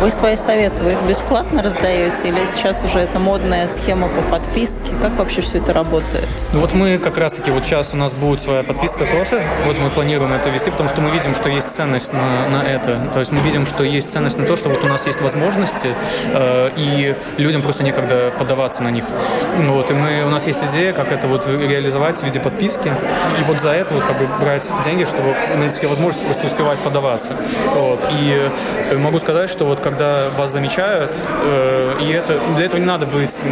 Вы 0.00 0.10
свои 0.10 0.34
советы, 0.34 0.82
вы 0.82 0.92
их 0.92 1.02
бесплатно 1.02 1.62
раздаете 1.62 2.28
или 2.28 2.46
сейчас 2.46 2.82
уже 2.84 3.00
это 3.00 3.18
модная 3.18 3.68
схема 3.68 4.08
по 4.08 4.22
подписке? 4.22 4.80
Как 5.02 5.12
вообще 5.18 5.42
все 5.42 5.58
это 5.58 5.74
работает? 5.74 6.26
Ну 6.54 6.60
вот 6.60 6.72
мы 6.72 6.96
как 6.96 7.18
раз-таки, 7.18 7.50
вот 7.50 7.66
сейчас 7.66 7.92
у 7.92 7.98
нас 7.98 8.14
будет 8.14 8.40
своя 8.40 8.62
подписка 8.62 9.04
тоже, 9.04 9.42
вот 9.66 9.76
мы 9.78 9.90
планируем 9.90 10.32
это 10.32 10.48
вести, 10.48 10.70
потому 10.70 10.88
что 10.88 11.02
мы 11.02 11.10
видим, 11.10 11.34
что 11.34 11.50
есть 11.50 11.70
ценность 11.70 12.14
на, 12.14 12.48
на 12.48 12.62
это. 12.62 12.98
То 13.12 13.20
есть 13.20 13.30
мы 13.30 13.40
видим, 13.42 13.66
что 13.66 13.84
есть 13.84 14.10
ценность 14.10 14.38
на 14.38 14.46
то, 14.46 14.56
что 14.56 14.70
вот 14.70 14.82
у 14.82 14.86
нас 14.86 15.06
есть 15.06 15.20
возможности, 15.20 15.90
э, 16.32 16.70
и 16.76 17.14
людям 17.36 17.60
просто 17.60 17.84
некогда 17.84 18.32
подаваться 18.38 18.82
на 18.82 18.90
них. 18.90 19.04
Вот, 19.58 19.90
и 19.90 19.92
мы, 19.92 20.24
у 20.24 20.30
нас 20.30 20.46
есть 20.46 20.64
идея, 20.64 20.94
как 20.94 21.12
это 21.12 21.26
вот 21.26 21.46
реализовать 21.46 22.20
в 22.20 22.22
виде 22.22 22.40
подписки, 22.40 22.88
и 22.88 23.44
вот 23.44 23.60
за 23.60 23.72
это 23.72 23.92
вот 23.92 24.04
как 24.04 24.18
бы 24.18 24.26
брать 24.40 24.72
деньги, 24.82 25.04
чтобы 25.04 25.34
на 25.58 25.70
все 25.70 25.88
возможности 25.88 26.24
просто 26.24 26.46
успевать 26.46 26.78
подаваться. 26.82 27.36
Вот. 27.74 28.06
И 28.18 28.50
э, 28.90 28.96
могу 28.96 29.18
сказать, 29.18 29.50
что 29.50 29.66
вот 29.66 29.89
когда 29.90 30.30
вас 30.36 30.52
замечают, 30.52 31.18
э, 31.44 31.96
и 32.00 32.10
это, 32.10 32.38
для 32.56 32.66
этого 32.66 32.80
не 32.80 32.86
надо 32.86 33.06
быть 33.06 33.42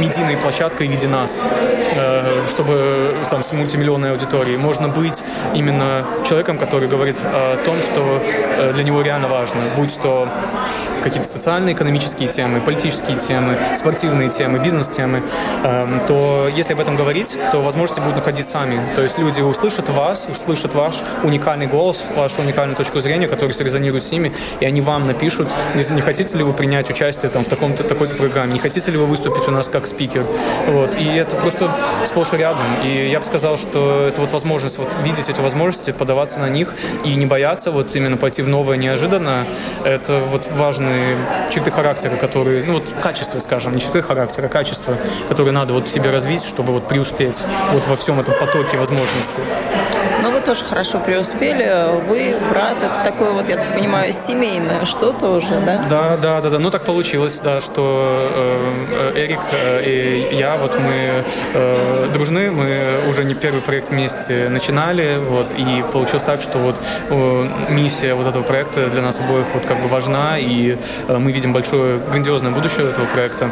медийной 0.00 0.36
площадкой 0.36 0.88
в 0.88 0.90
виде 0.90 1.06
нас, 1.06 1.40
э, 1.40 2.46
чтобы 2.48 3.14
там, 3.30 3.44
с 3.44 3.52
мультимиллионной 3.52 4.10
аудиторией. 4.10 4.56
Можно 4.56 4.88
быть 4.88 5.22
именно 5.54 6.04
человеком, 6.28 6.58
который 6.58 6.88
говорит 6.88 7.18
о 7.24 7.56
том, 7.64 7.80
что 7.80 8.20
э, 8.58 8.72
для 8.72 8.82
него 8.82 9.02
реально 9.02 9.28
важно, 9.28 9.60
будь 9.76 9.96
то 10.00 10.28
какие-то 11.04 11.28
социальные, 11.28 11.74
экономические 11.74 12.30
темы, 12.30 12.60
политические 12.60 13.18
темы, 13.18 13.58
спортивные 13.76 14.30
темы, 14.30 14.58
бизнес-темы, 14.58 15.22
эм, 15.62 16.00
то 16.06 16.48
если 16.56 16.72
об 16.72 16.80
этом 16.80 16.96
говорить, 16.96 17.38
то 17.52 17.60
возможности 17.60 18.00
будут 18.00 18.16
находить 18.16 18.46
сами. 18.46 18.80
То 18.96 19.02
есть 19.02 19.18
люди 19.18 19.42
услышат 19.42 19.90
вас, 19.90 20.26
услышат 20.26 20.74
ваш 20.74 21.02
уникальный 21.22 21.66
голос, 21.66 22.02
вашу 22.16 22.40
уникальную 22.40 22.76
точку 22.76 23.00
зрения, 23.02 23.28
которая 23.28 23.54
срезонирует 23.54 24.02
с 24.02 24.10
ними, 24.10 24.32
и 24.60 24.64
они 24.64 24.80
вам 24.80 25.06
напишут, 25.06 25.48
не 25.74 26.00
хотите 26.00 26.38
ли 26.38 26.42
вы 26.42 26.54
принять 26.54 26.88
участие 26.90 27.30
там, 27.30 27.44
в 27.44 27.48
таком-то, 27.48 27.84
такой-то 27.84 28.16
программе, 28.16 28.54
не 28.54 28.58
хотите 28.58 28.90
ли 28.90 28.96
вы 28.96 29.04
выступить 29.04 29.46
у 29.46 29.50
нас 29.50 29.68
как 29.68 29.86
спикер. 29.86 30.26
Вот. 30.66 30.94
И 30.98 31.04
это 31.04 31.36
просто 31.36 31.70
сплошь 32.06 32.32
и 32.32 32.38
рядом. 32.38 32.66
И 32.82 33.10
я 33.10 33.20
бы 33.20 33.26
сказал, 33.26 33.58
что 33.58 34.06
это 34.08 34.22
вот 34.22 34.32
возможность 34.32 34.78
вот 34.78 34.88
видеть 35.02 35.28
эти 35.28 35.40
возможности, 35.40 35.92
подаваться 35.92 36.38
на 36.38 36.48
них 36.48 36.72
и 37.04 37.14
не 37.14 37.26
бояться 37.26 37.70
вот 37.70 37.94
именно 37.94 38.16
пойти 38.16 38.40
в 38.40 38.48
новое 38.48 38.78
неожиданно. 38.78 39.44
Это 39.84 40.20
вот 40.30 40.48
важный 40.50 40.93
определенные 40.94 41.18
черты 41.50 41.70
характера, 41.70 42.16
которые, 42.16 42.64
ну 42.64 42.74
вот 42.74 42.84
качество, 43.02 43.40
скажем, 43.40 43.74
не 43.74 43.80
черты 43.80 44.02
характера, 44.02 44.46
а 44.46 44.48
качество, 44.48 44.96
которые 45.28 45.52
надо 45.52 45.72
вот 45.72 45.88
в 45.88 45.92
себе 45.92 46.10
развить, 46.10 46.44
чтобы 46.44 46.72
вот 46.72 46.88
преуспеть 46.88 47.42
вот 47.72 47.86
во 47.86 47.96
всем 47.96 48.20
этом 48.20 48.34
потоке 48.38 48.76
возможностей. 48.76 49.42
Тоже 50.44 50.64
хорошо 50.66 50.98
преуспели. 51.00 52.00
Вы, 52.06 52.34
брат, 52.50 52.76
это 52.82 53.02
такое 53.02 53.32
вот, 53.32 53.48
я 53.48 53.56
так 53.56 53.74
понимаю, 53.74 54.12
семейное 54.12 54.84
что-то 54.84 55.30
уже, 55.30 55.58
да? 55.60 55.82
Да, 55.88 56.16
да, 56.16 56.40
да, 56.42 56.50
да. 56.50 56.58
Ну, 56.58 56.70
так 56.70 56.84
получилось, 56.84 57.40
да, 57.40 57.60
что 57.62 58.28
э 58.92 59.24
Эрик 59.24 59.40
э, 59.52 59.82
и 59.84 60.34
я, 60.34 60.56
вот 60.56 60.78
мы 60.78 61.24
э, 61.54 62.08
дружны, 62.12 62.50
мы 62.50 63.08
уже 63.08 63.24
не 63.24 63.34
первый 63.34 63.62
проект 63.62 63.90
вместе 63.90 64.48
начинали, 64.50 65.16
вот, 65.18 65.46
и 65.56 65.82
получилось 65.92 66.24
так, 66.24 66.42
что 66.42 66.58
вот 66.58 66.76
э, 67.08 67.46
миссия 67.70 68.14
вот 68.14 68.26
этого 68.26 68.42
проекта 68.42 68.90
для 68.90 69.00
нас 69.00 69.20
обоих 69.20 69.46
вот 69.54 69.64
как 69.64 69.80
бы 69.80 69.88
важна, 69.88 70.38
и 70.38 70.76
э, 71.08 71.18
мы 71.18 71.32
видим 71.32 71.52
большое 71.52 72.00
грандиозное 72.10 72.52
будущее 72.52 72.90
этого 72.90 73.06
проекта. 73.06 73.50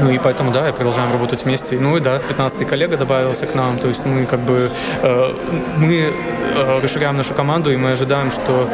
Ну 0.00 0.10
и 0.10 0.18
поэтому, 0.18 0.52
да, 0.52 0.72
продолжаем 0.72 1.12
работать 1.12 1.44
вместе. 1.44 1.78
Ну 1.78 1.96
и 1.96 2.00
да, 2.00 2.18
15-й 2.18 2.64
коллега 2.64 2.96
добавился 2.96 3.46
к 3.46 3.54
нам. 3.54 3.78
То 3.78 3.88
есть 3.88 4.06
мы 4.06 4.26
как 4.26 4.40
бы 4.40 4.70
э, 5.02 5.32
мы 5.76 6.12
э, 6.56 6.80
расширяем 6.80 7.16
нашу 7.16 7.34
команду, 7.34 7.72
и 7.72 7.76
мы 7.76 7.92
ожидаем, 7.92 8.30
что, 8.30 8.68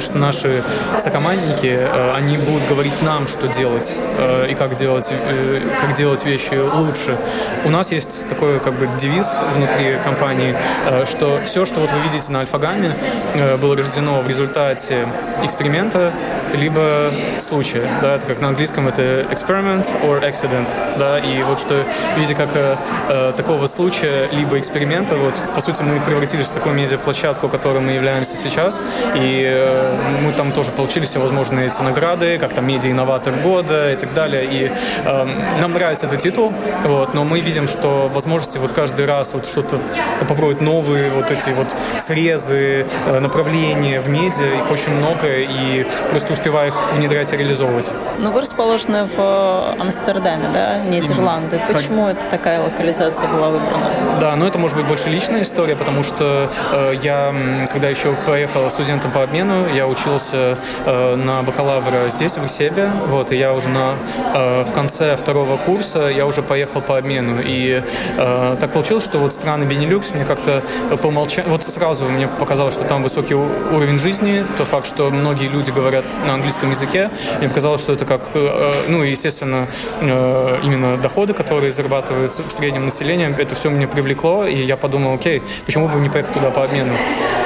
что 0.00 0.18
наши 0.18 0.62
сокомандники, 1.00 1.66
э, 1.66 2.12
они 2.14 2.36
будут 2.36 2.68
говорить 2.68 3.00
нам, 3.02 3.26
что 3.26 3.48
делать 3.48 3.96
э, 4.18 4.50
и 4.50 4.54
как 4.54 4.76
делать, 4.76 5.08
э, 5.10 5.60
как 5.80 5.94
делать 5.96 6.24
вещи 6.26 6.54
лучше. 6.54 7.16
У 7.64 7.70
нас 7.70 7.90
есть 7.90 8.28
такой 8.28 8.60
как 8.60 8.74
бы 8.74 8.88
девиз 9.00 9.26
внутри 9.54 9.96
компании, 10.04 10.54
э, 10.86 11.06
что 11.06 11.40
все, 11.44 11.64
что 11.64 11.80
вот 11.80 11.90
вы 11.92 12.00
видите 12.00 12.30
на 12.30 12.40
Альфагаме, 12.40 12.94
э, 13.34 13.56
было 13.56 13.74
рождено 13.74 14.20
в 14.20 14.28
результате 14.28 15.08
эксперимента, 15.42 16.12
либо 16.54 17.10
случая. 17.40 17.88
Да, 18.02 18.16
это 18.16 18.26
как 18.26 18.40
на 18.40 18.48
английском 18.48 18.88
это 18.88 19.26
experiment 19.30 19.86
or 20.02 20.20
accident 20.22 20.68
да, 20.98 21.18
и 21.18 21.42
вот 21.42 21.58
что 21.58 21.84
в 22.14 22.18
виде 22.18 22.34
как 22.34 22.50
э, 22.54 22.76
э, 23.08 23.32
такого 23.36 23.66
случая, 23.66 24.28
либо 24.32 24.58
эксперимента, 24.58 25.16
вот, 25.16 25.34
по 25.54 25.60
сути, 25.60 25.82
мы 25.82 26.00
превратились 26.00 26.46
в 26.46 26.52
такую 26.52 26.74
медиаплощадку, 26.74 27.48
которой 27.48 27.80
мы 27.80 27.92
являемся 27.92 28.36
сейчас, 28.36 28.80
и 29.14 29.44
э, 29.46 29.96
мы 30.22 30.32
там 30.32 30.52
тоже 30.52 30.70
получили 30.70 31.04
всевозможные 31.04 31.68
эти 31.68 31.82
награды, 31.82 32.38
как 32.38 32.52
там 32.52 32.66
медиа-инноватор 32.66 33.34
года 33.34 33.92
и 33.92 33.96
так 33.96 34.12
далее, 34.14 34.44
и 34.44 34.70
э, 35.04 35.26
нам 35.60 35.72
нравится 35.72 36.06
этот 36.06 36.22
титул, 36.22 36.52
вот, 36.84 37.14
но 37.14 37.24
мы 37.24 37.40
видим, 37.40 37.66
что 37.66 38.10
возможности 38.12 38.58
вот 38.58 38.72
каждый 38.72 39.06
раз 39.06 39.34
вот 39.34 39.46
что-то 39.46 39.78
попробовать 40.20 40.60
новые 40.60 41.10
вот 41.10 41.30
эти 41.30 41.50
вот 41.50 41.74
срезы, 41.98 42.86
э, 43.06 43.20
направления 43.20 44.00
в 44.00 44.08
медиа, 44.08 44.58
их 44.58 44.70
очень 44.70 44.92
много, 44.92 45.28
и 45.28 45.86
просто 46.10 46.32
успеваю 46.38 46.68
их 46.68 46.92
внедрять 46.92 47.32
и 47.32 47.36
реализовывать. 47.36 47.90
Но 48.18 48.30
вы 48.30 48.40
расположены 48.40 49.08
в 49.16 49.74
Амстердаме, 49.78 50.48
да, 50.54 50.78
Нидерланды. 50.78 51.60
Почему 51.70 52.06
это 52.06 52.24
такая 52.30 52.62
локализация 52.62 53.26
была 53.28 53.48
выбрана? 53.48 53.86
Да, 54.20 54.36
но 54.36 54.46
это 54.46 54.58
может 54.58 54.76
быть 54.76 54.86
больше 54.86 55.08
личная 55.08 55.42
история, 55.42 55.74
потому 55.74 56.02
что 56.02 56.50
э, 56.72 56.94
я, 57.02 57.34
когда 57.72 57.88
еще 57.88 58.14
поехал 58.26 58.70
студентом 58.70 59.10
по 59.10 59.22
обмену, 59.24 59.68
я 59.74 59.88
учился 59.88 60.56
э, 60.86 61.16
на 61.16 61.42
бакалавра 61.42 62.08
здесь, 62.08 62.36
в 62.36 62.46
Исебе, 62.46 62.90
вот, 63.06 63.32
и 63.32 63.36
я 63.36 63.52
уже 63.52 63.68
на, 63.68 63.94
э, 64.34 64.64
в 64.64 64.72
конце 64.72 65.16
второго 65.16 65.56
курса 65.56 66.08
я 66.08 66.26
уже 66.26 66.42
поехал 66.42 66.80
по 66.82 66.98
обмену. 66.98 67.40
И 67.44 67.82
э, 68.16 68.56
так 68.60 68.72
получилось, 68.72 69.04
что 69.04 69.18
вот 69.18 69.34
страны 69.34 69.64
Бенилюкс 69.64 70.14
мне 70.14 70.24
как-то 70.24 70.62
по 71.02 71.08
умолчанию, 71.08 71.50
вот 71.50 71.64
сразу 71.64 72.04
мне 72.04 72.28
показалось, 72.28 72.74
что 72.74 72.84
там 72.84 73.02
высокий 73.02 73.34
уровень 73.34 73.98
жизни, 73.98 74.44
тот 74.56 74.68
факт, 74.68 74.86
что 74.86 75.10
многие 75.10 75.48
люди 75.48 75.70
говорят 75.70 76.04
на 76.28 76.34
английском 76.34 76.70
языке, 76.70 77.10
мне 77.38 77.48
показалось, 77.48 77.80
что 77.80 77.94
это 77.94 78.04
как, 78.04 78.20
э, 78.34 78.84
ну, 78.88 79.02
естественно, 79.02 79.66
э, 80.02 80.58
именно 80.62 80.96
доходы, 80.98 81.32
которые 81.32 81.72
зарабатываются 81.72 82.42
в 82.42 82.52
среднем 82.52 82.84
населении, 82.84 83.34
это 83.38 83.54
все 83.54 83.70
меня 83.70 83.88
привлекло, 83.88 84.44
и 84.44 84.56
я 84.56 84.76
подумал, 84.76 85.14
окей, 85.14 85.42
почему 85.64 85.88
бы 85.88 85.98
не 85.98 86.10
поехать 86.10 86.34
туда 86.34 86.50
по 86.50 86.64
обмену? 86.64 86.92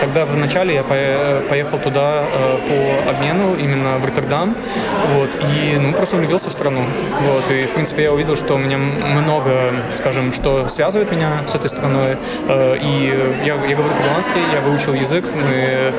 Тогда 0.01 0.27
вначале 0.27 0.75
я 0.75 0.83
поехал 1.49 1.79
туда 1.79 2.25
э, 2.25 2.59
по 2.69 3.11
обмену, 3.11 3.55
именно 3.55 3.99
в 3.99 4.05
Роттердам, 4.05 4.55
вот, 5.15 5.31
и 5.37 5.79
ну, 5.79 5.93
просто 5.93 6.17
влюбился 6.17 6.51
в 6.51 6.53
страну, 6.53 6.85
вот, 7.21 7.51
и, 7.53 7.67
в 7.67 7.71
принципе, 7.71 8.03
я 8.03 8.13
увидел, 8.13 8.37
что 8.37 8.55
у 8.55 8.59
меня 8.59 8.79
много, 8.79 9.53
скажем, 9.95 10.33
что 10.33 10.69
связывает 10.69 11.13
меня 11.13 11.43
с 11.47 11.55
этой 11.55 11.69
страной, 11.69 12.17
и 12.49 13.31
я, 13.47 13.55
я 13.55 13.77
говорю 13.77 13.95
по-голландски, 13.95 14.39
я 14.53 14.61
выучил 14.61 14.95
язык, 14.95 15.25
мы... 15.35 15.93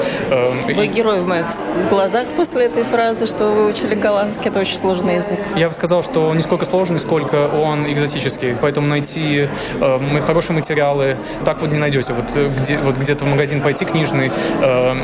Вы 0.76 0.88
герой 0.88 1.22
в 1.22 1.28
моих 1.28 1.46
глазах 1.90 2.28
после 2.36 2.73
этой 2.74 2.84
фразы, 2.84 3.28
что 3.28 3.52
вы 3.52 3.64
выучили 3.64 3.94
голландский, 3.94 4.50
это 4.50 4.60
очень 4.60 4.78
сложный 4.78 5.16
язык. 5.16 5.40
Я 5.56 5.70
бы 5.70 5.76
сказал, 5.76 6.04
что 6.04 6.28
он 6.30 6.38
не 6.38 6.44
сколько 6.44 6.66
сложный, 6.66 7.00
сколько 7.00 7.48
он 7.48 7.92
экзотический. 7.92 8.56
Поэтому 8.60 8.88
найти 8.88 9.48
э, 9.80 10.22
хорошие 10.22 10.58
материалы 10.58 11.16
так 11.46 11.62
вот 11.62 11.72
не 11.72 11.78
найдете. 11.78 12.14
Вот, 12.14 12.26
э, 12.36 12.50
где, 12.62 12.80
вот 12.80 12.98
где-то 12.98 13.26
в 13.26 13.28
магазин 13.28 13.62
пойти 13.62 13.86
книжный, 13.86 14.32
э, 14.62 14.96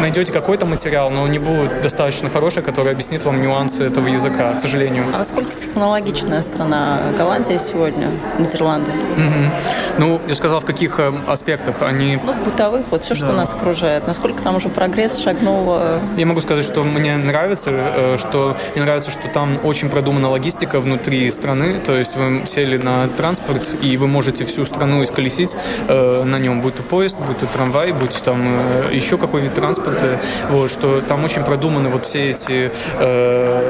найдете 0.00 0.32
какой-то 0.32 0.66
материал, 0.66 1.10
но 1.10 1.26
не 1.26 1.38
будет 1.38 1.80
достаточно 1.80 2.28
хороший, 2.28 2.62
который 2.62 2.92
объяснит 2.92 3.24
вам 3.24 3.40
нюансы 3.40 3.84
этого 3.84 4.06
языка, 4.06 4.52
к 4.52 4.60
сожалению. 4.60 5.06
А 5.14 5.18
насколько 5.18 5.58
технологичная 5.58 6.42
страна 6.42 7.00
Голландия 7.16 7.56
сегодня, 7.56 8.10
Нидерланды? 8.38 8.90
Угу. 8.90 9.98
Ну, 9.98 10.20
я 10.28 10.34
сказал, 10.34 10.60
в 10.60 10.66
каких 10.66 11.00
э, 11.00 11.10
аспектах 11.26 11.80
они... 11.80 12.18
Ну, 12.22 12.34
в 12.34 12.44
бытовых, 12.44 12.84
вот 12.90 13.04
все, 13.04 13.14
что 13.14 13.28
да. 13.28 13.32
нас 13.32 13.54
окружает. 13.54 14.06
Насколько 14.06 14.42
там 14.42 14.56
уже 14.56 14.68
прогресс 14.68 15.18
шагнул? 15.18 15.78
Э, 15.80 16.00
я 16.18 16.26
могу 16.26 16.42
сказать, 16.42 16.66
что 16.66 16.84
мне 16.84 17.13
нравится, 17.16 17.70
э, 17.72 18.16
что 18.18 18.56
мне 18.74 18.84
нравится, 18.84 19.10
что 19.10 19.28
там 19.28 19.58
очень 19.64 19.88
продумана 19.88 20.28
логистика 20.28 20.80
внутри 20.80 21.30
страны, 21.30 21.80
то 21.84 21.96
есть 21.96 22.16
вы 22.16 22.42
сели 22.46 22.76
на 22.76 23.08
транспорт, 23.08 23.74
и 23.82 23.96
вы 23.96 24.06
можете 24.06 24.44
всю 24.44 24.66
страну 24.66 25.02
исколесить 25.04 25.56
э, 25.88 26.22
на 26.24 26.38
нем, 26.38 26.60
будь 26.60 26.76
то 26.76 26.82
поезд, 26.82 27.16
будь 27.18 27.38
то 27.38 27.46
трамвай, 27.46 27.92
будь 27.92 28.22
там 28.22 28.40
э, 28.44 28.90
еще 28.92 29.18
какой 29.18 29.42
вид 29.42 29.54
транспорта, 29.54 30.20
вот, 30.50 30.70
что 30.70 31.00
там 31.00 31.24
очень 31.24 31.42
продуманы 31.42 31.88
вот 31.88 32.06
все 32.06 32.30
эти, 32.30 32.70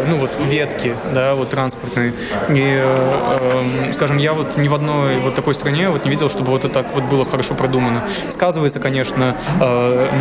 ну 0.09 0.17
вот, 0.17 0.39
ветки, 0.45 0.95
да, 1.13 1.35
вот 1.35 1.51
транспортные. 1.51 2.13
И, 2.49 2.61
э, 2.61 3.83
э, 3.89 3.93
скажем, 3.93 4.19
я 4.19 4.33
вот 4.33 4.57
ни 4.57 4.69
в 4.69 4.75
одной 4.75 5.19
вот 5.21 5.35
такой 5.35 5.55
стране 5.55 5.89
вот 5.91 6.05
не 6.05 6.11
видел, 6.11 6.29
чтобы 6.29 6.51
вот 6.51 6.65
это 6.65 6.75
так 6.75 6.95
вот 6.95 7.05
было 7.05 7.25
хорошо 7.25 7.55
продумано. 7.55 8.03
Сказывается, 8.31 8.81
конечно, 8.81 9.37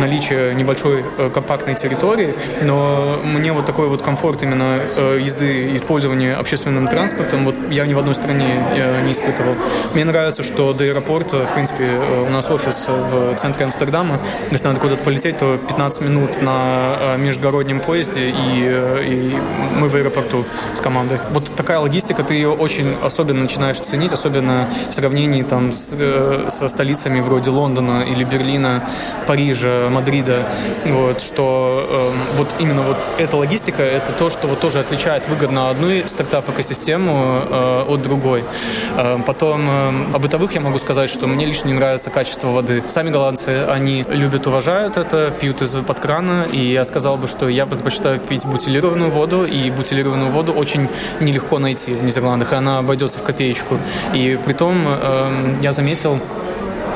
наличие 0.00 0.54
небольшой 0.54 1.04
компактной 1.32 1.74
территории, 1.74 2.34
но 2.62 3.13
мне 3.22 3.52
вот 3.52 3.66
такой 3.66 3.88
вот 3.88 4.02
комфорт 4.02 4.42
именно 4.42 4.80
э, 4.96 5.18
езды 5.20 5.70
и 5.72 5.76
использования 5.76 6.34
общественным 6.34 6.88
транспортом 6.88 7.44
вот 7.44 7.54
я 7.70 7.86
ни 7.86 7.94
в 7.94 7.98
одной 7.98 8.14
стране 8.14 8.64
э, 8.74 9.02
не 9.02 9.12
испытывал. 9.12 9.54
Мне 9.94 10.04
нравится, 10.04 10.42
что 10.42 10.72
до 10.72 10.84
аэропорта, 10.84 11.46
в 11.46 11.54
принципе, 11.54 11.84
э, 11.84 12.26
у 12.26 12.30
нас 12.30 12.50
офис 12.50 12.86
в 12.88 13.36
центре 13.36 13.64
Амстердама. 13.64 14.18
Если 14.50 14.66
надо 14.66 14.80
куда-то 14.80 15.04
полететь, 15.04 15.38
то 15.38 15.56
15 15.56 16.02
минут 16.02 16.42
на 16.42 17.16
междугороднем 17.18 17.80
поезде, 17.80 18.30
и, 18.30 18.32
и 19.06 19.38
мы 19.76 19.88
в 19.88 19.94
аэропорту 19.94 20.44
с 20.74 20.80
командой. 20.80 21.18
Вот 21.30 21.54
такая 21.54 21.78
логистика, 21.78 22.22
ты 22.22 22.34
ее 22.34 22.50
очень 22.50 22.96
особенно 23.02 23.42
начинаешь 23.42 23.78
ценить, 23.78 24.12
особенно 24.12 24.68
в 24.90 24.94
сравнении 24.94 25.42
там 25.42 25.72
с, 25.72 25.90
со 26.50 26.68
столицами 26.68 27.20
вроде 27.20 27.50
Лондона 27.50 28.02
или 28.02 28.24
Берлина, 28.24 28.82
Парижа, 29.26 29.88
Мадрида. 29.90 30.48
Вот, 30.86 31.22
что 31.22 32.12
вот 32.36 32.54
именно 32.58 32.82
вот 32.82 32.96
эта 33.18 33.36
логистика, 33.36 33.82
это 33.82 34.12
то, 34.12 34.30
что 34.30 34.46
вот 34.46 34.60
тоже 34.60 34.80
отличает 34.80 35.28
выгодно 35.28 35.70
одну 35.70 35.88
стартап-экосистему 36.06 37.42
э, 37.48 37.84
от 37.88 38.02
другой. 38.02 38.44
Э, 38.96 39.18
потом 39.26 39.68
э, 39.68 40.14
о 40.14 40.18
бытовых 40.18 40.52
я 40.54 40.60
могу 40.60 40.78
сказать, 40.78 41.10
что 41.10 41.26
мне 41.26 41.46
лично 41.46 41.68
не 41.68 41.74
нравится 41.74 42.10
качество 42.10 42.48
воды. 42.48 42.82
Сами 42.88 43.10
голландцы, 43.10 43.66
они 43.68 44.04
любят, 44.08 44.46
уважают 44.46 44.96
это, 44.96 45.30
пьют 45.30 45.62
из-под 45.62 46.00
крана, 46.00 46.46
и 46.50 46.58
я 46.58 46.84
сказал 46.84 47.16
бы, 47.16 47.28
что 47.28 47.48
я 47.48 47.66
предпочитаю 47.66 48.20
пить 48.20 48.44
бутилированную 48.44 49.10
воду, 49.10 49.44
и 49.44 49.70
бутилированную 49.70 50.30
воду 50.30 50.52
очень 50.52 50.88
нелегко 51.20 51.58
найти 51.58 51.94
в 51.94 52.04
Нидерландах, 52.04 52.52
и 52.52 52.56
она 52.56 52.78
обойдется 52.78 53.18
в 53.18 53.22
копеечку. 53.22 53.78
И 54.12 54.38
при 54.44 54.52
том 54.52 54.76
э, 54.86 55.56
я 55.62 55.72
заметил, 55.72 56.20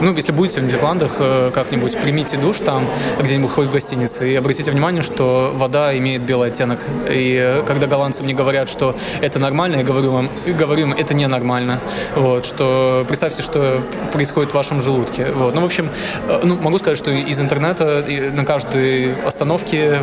ну, 0.01 0.15
если 0.15 0.33
будете 0.33 0.61
в 0.61 0.65
Нидерландах 0.65 1.17
э, 1.19 1.51
как-нибудь, 1.53 1.97
примите 1.99 2.37
душ 2.37 2.59
там, 2.59 2.85
где-нибудь 3.21 3.51
хоть 3.51 3.69
в 3.69 3.73
гостинице, 3.73 4.31
и 4.31 4.37
обратите 4.37 4.71
внимание, 4.71 5.03
что 5.03 5.53
вода 5.55 5.97
имеет 5.99 6.23
белый 6.23 6.51
оттенок. 6.51 6.79
И 7.11 7.37
э, 7.41 7.63
когда 7.67 7.87
голландцы 7.87 8.23
мне 8.23 8.35
говорят, 8.35 8.69
что 8.69 8.97
это 9.21 9.39
нормально, 9.39 9.77
я 9.77 9.83
говорю 9.83 10.13
вам, 10.13 10.29
говорю 10.59 10.83
им, 10.83 10.93
это 10.93 11.15
ненормально. 11.15 11.81
Вот, 12.15 12.47
что 12.47 13.05
представьте, 13.09 13.43
что 13.43 13.83
происходит 14.13 14.53
в 14.53 14.55
вашем 14.55 14.81
желудке. 14.81 15.27
Вот. 15.35 15.55
Ну, 15.55 15.63
в 15.63 15.65
общем, 15.65 15.91
э, 16.29 16.41
ну, 16.45 16.57
могу 16.57 16.79
сказать, 16.79 16.99
что 16.99 17.11
из 17.11 17.41
интернета 17.41 18.05
на 18.33 18.45
каждой 18.45 19.15
остановке 19.27 19.99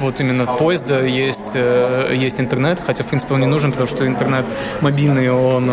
вот 0.00 0.20
именно 0.20 0.46
поезда 0.46 1.04
есть, 1.04 1.56
есть 2.12 2.40
интернет, 2.40 2.82
хотя, 2.84 3.04
в 3.04 3.06
принципе, 3.06 3.34
он 3.34 3.40
не 3.40 3.46
нужен, 3.46 3.72
потому 3.72 3.88
что 3.88 4.06
интернет 4.06 4.44
мобильный, 4.80 5.30
он 5.30 5.70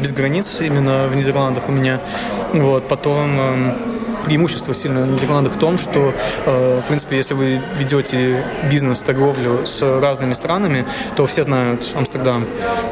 без 0.00 0.12
границ 0.12 0.60
именно 0.60 1.06
в 1.08 1.16
Нидерландах 1.16 1.68
у 1.68 1.72
меня. 1.72 2.00
Вот, 2.54 2.88
потом 2.88 3.38
эм, 3.38 3.95
преимущество 4.26 4.74
сильно 4.74 5.02
в 5.02 5.12
Нидерландах 5.12 5.54
в 5.54 5.58
том, 5.58 5.78
что, 5.78 6.12
э, 6.44 6.80
в 6.84 6.88
принципе, 6.88 7.16
если 7.16 7.34
вы 7.34 7.60
ведете 7.78 8.44
бизнес, 8.70 9.00
торговлю 9.00 9.66
с 9.66 9.80
разными 10.00 10.34
странами, 10.34 10.84
то 11.16 11.26
все 11.26 11.44
знают 11.44 11.94
Амстердам. 11.94 12.44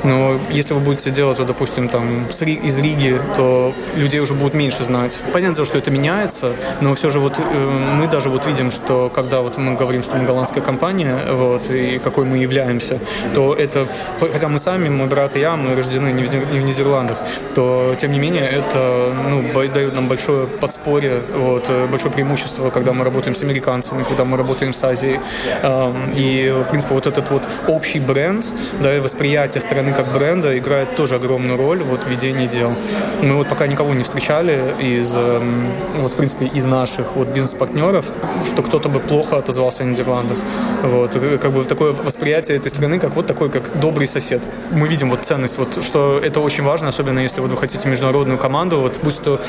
Но 0.04 0.40
если 0.50 0.74
вы 0.74 0.80
будете 0.80 1.10
делать, 1.10 1.38
вот, 1.38 1.48
допустим, 1.48 1.88
там, 1.88 2.26
из 2.28 2.78
Риги, 2.78 3.20
то 3.36 3.74
людей 3.96 4.20
уже 4.20 4.34
будут 4.34 4.54
меньше 4.54 4.84
знать. 4.84 5.18
Понятно, 5.32 5.64
что 5.64 5.78
это 5.78 5.90
меняется, 5.90 6.52
но 6.80 6.94
все 6.94 7.10
же 7.10 7.18
вот 7.18 7.34
э, 7.38 7.42
мы 7.98 8.06
даже 8.06 8.28
вот 8.28 8.46
видим, 8.46 8.70
что 8.70 9.10
когда 9.12 9.40
вот 9.40 9.58
мы 9.58 9.74
говорим, 9.74 10.02
что 10.02 10.16
мы 10.16 10.24
голландская 10.24 10.62
компания, 10.62 11.18
вот, 11.32 11.68
и 11.68 11.98
какой 11.98 12.24
мы 12.24 12.38
являемся, 12.38 12.98
то 13.34 13.54
это, 13.54 13.88
хотя 14.20 14.48
мы 14.48 14.58
сами, 14.58 14.88
мой 14.88 15.08
брат 15.08 15.36
и 15.36 15.40
я, 15.40 15.56
мы 15.56 15.74
рождены 15.74 16.12
не 16.12 16.24
в 16.24 16.64
Нидерландах, 16.64 17.18
то, 17.54 17.94
тем 18.00 18.12
не 18.12 18.20
менее, 18.20 18.48
это, 18.48 19.12
ну, 19.28 19.42
дает 19.74 19.94
нам 19.94 20.08
большое 20.08 20.46
подспорье 20.46 21.23
вот, 21.32 21.64
э, 21.68 21.86
большое 21.86 22.12
преимущество, 22.12 22.70
когда 22.70 22.92
мы 22.92 23.04
работаем 23.04 23.34
с 23.34 23.42
американцами, 23.42 24.02
когда 24.02 24.24
мы 24.24 24.36
работаем 24.36 24.72
с 24.72 24.84
Азией. 24.84 25.20
И, 26.16 26.52
в 26.66 26.70
принципе, 26.70 26.94
вот 26.94 27.06
этот 27.06 27.30
вот 27.30 27.42
общий 27.68 28.00
бренд, 28.00 28.46
да, 28.80 28.96
и 28.96 29.00
восприятие 29.00 29.60
страны 29.60 29.92
как 29.92 30.12
бренда 30.12 30.58
играет 30.58 30.96
тоже 30.96 31.16
огромную 31.16 31.56
роль 31.56 31.82
вот, 31.82 32.04
в 32.04 32.08
ведении 32.08 32.46
дел. 32.46 32.72
Мы 33.22 33.34
вот 33.36 33.48
пока 33.48 33.66
никого 33.66 33.94
не 33.94 34.02
встречали 34.02 34.74
из, 34.80 35.14
вот, 35.14 36.12
в 36.12 36.16
принципе, 36.16 36.46
из 36.46 36.64
наших 36.66 37.16
вот, 37.16 37.28
бизнес-партнеров, 37.28 38.06
что 38.46 38.62
кто-то 38.62 38.88
бы 38.88 39.00
плохо 39.00 39.38
отозвался 39.38 39.82
о 39.84 39.86
Нидерландах. 39.86 40.38
Вот, 40.82 41.12
как 41.40 41.52
бы 41.52 41.64
такое 41.64 41.92
восприятие 41.92 42.58
этой 42.58 42.68
страны, 42.68 42.98
как 42.98 43.14
вот 43.14 43.26
такой, 43.26 43.50
как 43.50 43.80
добрый 43.80 44.06
сосед. 44.06 44.40
Мы 44.72 44.88
видим 44.88 45.10
вот 45.10 45.20
ценность, 45.24 45.58
вот, 45.58 45.84
что 45.84 46.20
это 46.22 46.40
очень 46.40 46.64
важно, 46.64 46.88
особенно 46.88 47.20
если 47.20 47.40
вот 47.40 47.50
вы 47.50 47.56
хотите 47.56 47.88
международную 47.88 48.38
команду, 48.38 48.80
вот 48.80 48.98
пусть 49.00 49.22
то 49.22 49.40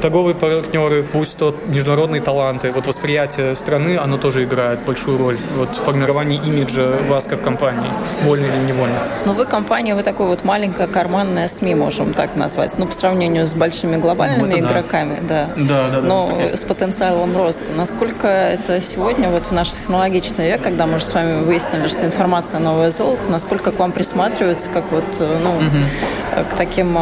торговые 0.00 0.34
партнеры, 0.34 0.87
партнеры, 0.88 1.04
пусть 1.12 1.36
то 1.36 1.54
международные 1.68 2.20
таланты, 2.20 2.72
вот 2.72 2.86
восприятие 2.86 3.56
страны, 3.56 3.98
оно 3.98 4.16
тоже 4.16 4.44
играет 4.44 4.80
большую 4.86 5.18
роль 5.18 5.38
вот 5.56 5.70
в 5.70 5.84
формировании 5.84 6.38
имиджа 6.38 6.96
вас 7.08 7.24
как 7.24 7.42
компании, 7.42 7.90
вольно 8.22 8.46
или 8.46 8.66
невольно. 8.66 8.98
Но 9.26 9.32
вы 9.32 9.44
компания, 9.44 9.94
вы 9.94 10.02
такой 10.02 10.26
вот 10.26 10.44
маленькая 10.44 10.86
карманная 10.86 11.48
СМИ, 11.48 11.74
можем 11.74 12.14
так 12.14 12.36
назвать, 12.36 12.78
ну, 12.78 12.86
по 12.86 12.94
сравнению 12.94 13.46
с 13.46 13.52
большими 13.52 13.96
глобальными 13.96 14.50
ну, 14.50 14.58
игроками, 14.58 15.18
да. 15.28 15.48
Да, 15.56 15.88
да, 15.92 16.00
да. 16.00 16.06
Но 16.06 16.40
с 16.52 16.64
потенциалом 16.64 17.36
роста. 17.36 17.64
Насколько 17.76 18.26
это 18.26 18.80
сегодня, 18.80 19.28
вот 19.28 19.44
в 19.44 19.52
наш 19.52 19.70
технологичный 19.70 20.48
век, 20.48 20.62
когда 20.62 20.86
мы 20.86 20.96
уже 20.96 21.04
с 21.04 21.14
вами 21.14 21.42
выяснили, 21.42 21.88
что 21.88 22.04
информация 22.04 22.60
новое 22.60 22.90
золото, 22.90 23.22
насколько 23.28 23.72
к 23.72 23.78
вам 23.78 23.92
присматриваются, 23.92 24.70
как 24.70 24.84
вот, 24.90 25.04
ну, 25.42 25.50
угу. 25.56 26.44
к 26.50 26.56
таким 26.56 26.96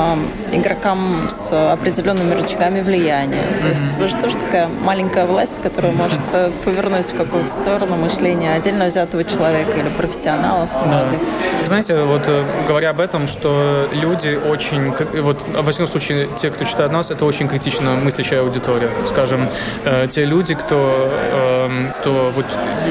игрокам 0.53 1.29
с 1.31 1.72
определенными 1.72 2.35
рычагами 2.35 2.81
влияния? 2.81 3.42
То 3.66 3.72
есть 3.72 3.96
вы 3.98 4.09
же 4.09 4.16
тоже 4.16 4.37
такая 4.37 4.68
маленькая 4.85 5.26
власть, 5.26 5.61
которая 5.61 5.90
может 5.90 6.20
э, 6.33 6.52
повернуть 6.64 7.07
в 7.07 7.16
какую-то 7.16 7.50
сторону 7.50 7.96
мышления 7.96 8.52
отдельно 8.52 8.87
взятого 8.87 9.24
человека 9.24 9.72
или 9.72 9.88
профессионалов 9.88 10.68
молодых. 10.72 11.18
Знаете, 11.64 12.00
вот 12.02 12.22
э, 12.29 12.44
говоря 12.68 12.90
об 12.90 13.00
этом, 13.00 13.26
что 13.26 13.88
люди 13.92 14.38
очень, 14.48 14.94
вот 15.20 15.44
во 15.48 15.70
всяком 15.72 15.88
случае, 15.88 16.29
те, 16.38 16.50
кто 16.50 16.64
читает 16.64 16.92
нас, 16.92 17.11
это 17.11 17.24
очень 17.24 17.48
критично 17.48 17.96
мыслящая 17.96 18.42
аудитория. 18.42 18.88
Скажем, 19.09 19.48
э, 19.85 20.07
те 20.09 20.24
люди, 20.24 20.55
кто, 20.55 21.11
э, 21.12 21.90
кто 22.00 22.31
вот 22.33 22.46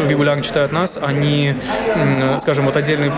регулярно 0.10 0.44
читает 0.44 0.74
нас, 0.74 1.00
они, 1.02 1.56
э, 1.96 2.38
скажем, 2.40 2.66
вот 2.66 2.76
отдельные, 2.76 3.14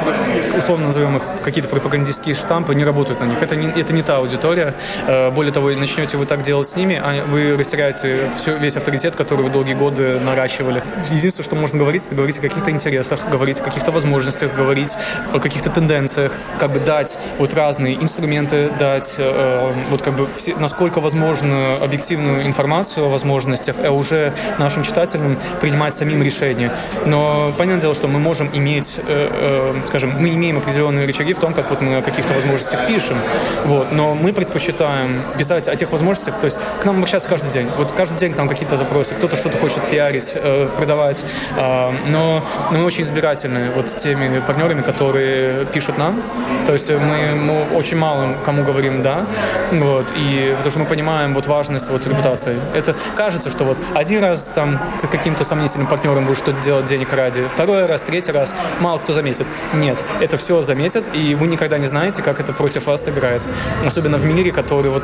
условно 0.59 0.87
назовем 0.87 1.17
их, 1.17 1.23
какие-то 1.43 1.69
пропагандистские 1.69 2.35
штампы 2.35 2.75
не 2.75 2.85
работают 2.85 3.19
на 3.19 3.25
них. 3.25 3.41
Это 3.41 3.55
не, 3.55 3.67
это 3.67 3.93
не 3.93 4.03
та 4.03 4.17
аудитория. 4.17 4.75
Э, 5.07 5.31
более 5.31 5.51
того, 5.51 5.71
начнете 5.71 6.17
вы 6.17 6.27
так 6.27 6.43
делать 6.43 6.69
с 6.69 6.75
ними, 6.75 7.01
а 7.03 7.25
вы 7.25 7.46
растеряете 7.55 8.29
все, 8.37 8.57
весь 8.57 8.75
авторитет, 8.75 9.15
который 9.15 9.43
вы 9.43 9.49
долгие 9.49 9.73
годы 9.73 10.19
наращивали. 10.19 10.83
Единственное, 11.09 11.45
что 11.45 11.55
можно 11.55 11.79
говорить, 11.79 12.05
это 12.05 12.15
говорить 12.15 12.37
о 12.39 12.41
каких-то 12.41 12.71
интересах, 12.71 13.19
говорить 13.29 13.59
о 13.59 13.63
каких-то 13.63 13.91
возможностях, 13.91 14.53
говорить 14.53 14.91
о 15.33 15.39
каких-то 15.39 15.69
тенденциях, 15.69 16.33
как 16.59 16.71
бы 16.71 16.79
дать 16.79 17.17
вот 17.37 17.53
разные 17.53 17.95
инструменты, 17.95 18.69
дать 18.79 19.15
э, 19.17 19.73
вот 19.89 20.01
как 20.01 20.15
бы 20.15 20.27
все, 20.35 20.55
насколько 20.55 21.01
возможно 21.01 21.77
объективную 21.81 22.45
информацию 22.45 23.05
о 23.05 23.09
возможностях, 23.09 23.75
а 23.83 23.91
уже 23.91 24.33
нашим 24.57 24.83
читателям 24.83 25.37
принимать 25.61 25.95
самим 25.95 26.23
решения. 26.23 26.71
Но 27.05 27.53
понятное 27.57 27.81
дело, 27.81 27.95
что 27.95 28.07
мы 28.07 28.19
можем 28.19 28.49
иметь, 28.53 28.99
э, 28.99 29.03
э, 29.07 29.87
скажем, 29.87 30.11
мы 30.19 30.29
имеем 30.29 30.57
определенные 30.57 31.05
рычаги 31.05 31.33
в 31.33 31.39
том, 31.39 31.53
как 31.53 31.69
вот 31.69 31.81
мы 31.81 31.97
о 31.97 32.01
каких-то 32.01 32.33
возможностях 32.33 32.87
пишем, 32.87 33.17
вот, 33.65 33.91
но 33.91 34.15
мы 34.15 34.33
предпочитаем 34.33 35.21
писать 35.37 35.67
о 35.67 35.75
тех 35.75 35.91
возможностях, 35.91 36.35
то 36.39 36.45
есть 36.45 36.57
к 36.81 36.85
нам 36.85 36.97
обращаться 36.97 37.29
каждый 37.37 37.51
день. 37.51 37.69
Вот 37.77 37.91
каждый 37.91 38.17
день 38.17 38.33
к 38.33 38.37
нам 38.37 38.49
какие-то 38.49 38.75
запросы, 38.75 39.13
кто-то 39.13 39.35
что-то 39.35 39.59
хочет 39.59 39.83
пиарить, 39.91 40.31
э, 40.33 40.69
продавать, 40.75 41.23
но, 41.55 41.93
но 42.09 42.43
мы 42.71 42.83
очень 42.83 43.03
избирательны 43.03 43.69
вот 43.75 43.91
с 43.91 43.93
теми 43.93 44.39
партнерами, 44.39 44.81
которые 44.81 45.65
пишут 45.65 45.99
нам. 45.99 46.19
То 46.65 46.73
есть 46.73 46.89
мы, 46.89 47.35
мы 47.35 47.77
очень 47.77 47.97
мало 47.97 48.35
кому 48.43 48.63
говорим 48.63 49.03
«да», 49.03 49.27
вот, 49.71 50.11
и 50.15 50.53
потому 50.57 50.71
что 50.71 50.79
мы 50.79 50.85
понимаем 50.85 51.35
вот 51.35 51.45
важность 51.45 51.89
вот 51.89 52.07
репутации. 52.07 52.59
Это 52.73 52.95
кажется, 53.15 53.51
что 53.51 53.65
вот 53.65 53.77
один 53.93 54.23
раз 54.23 54.51
там 54.55 54.79
с 54.99 55.07
каким-то 55.07 55.43
сомнительным 55.43 55.87
партнером 55.87 56.25
будешь 56.25 56.39
что-то 56.39 56.59
делать 56.63 56.87
денег 56.87 57.13
ради, 57.13 57.47
второй 57.47 57.85
раз, 57.85 58.01
третий 58.01 58.31
раз, 58.31 58.55
мало 58.79 58.97
кто 58.97 59.13
заметит. 59.13 59.45
Нет, 59.73 60.03
это 60.21 60.37
все 60.37 60.63
заметят, 60.63 61.05
и 61.13 61.35
вы 61.35 61.47
никогда 61.47 61.77
не 61.77 61.85
знаете, 61.85 62.23
как 62.23 62.39
это 62.39 62.51
против 62.51 62.87
вас 62.87 63.07
играет. 63.07 63.43
Особенно 63.85 64.17
в 64.17 64.25
мире, 64.25 64.51
который 64.51 64.89
вот 64.89 65.03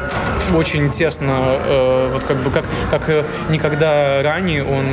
очень 0.55 0.89
тесно, 0.89 1.59
э, 1.65 2.09
вот 2.11 2.22
как 2.27 2.37
бы 2.37 2.51
как, 2.51 2.65
как 2.89 3.09
никогда 3.49 4.21
ранее, 4.23 4.63
он 4.63 4.85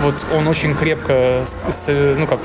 вот 0.00 0.26
он 0.34 0.48
очень 0.48 0.74
крепко 0.74 1.44
с, 1.70 1.88
ну 1.88 2.26
как 2.26 2.40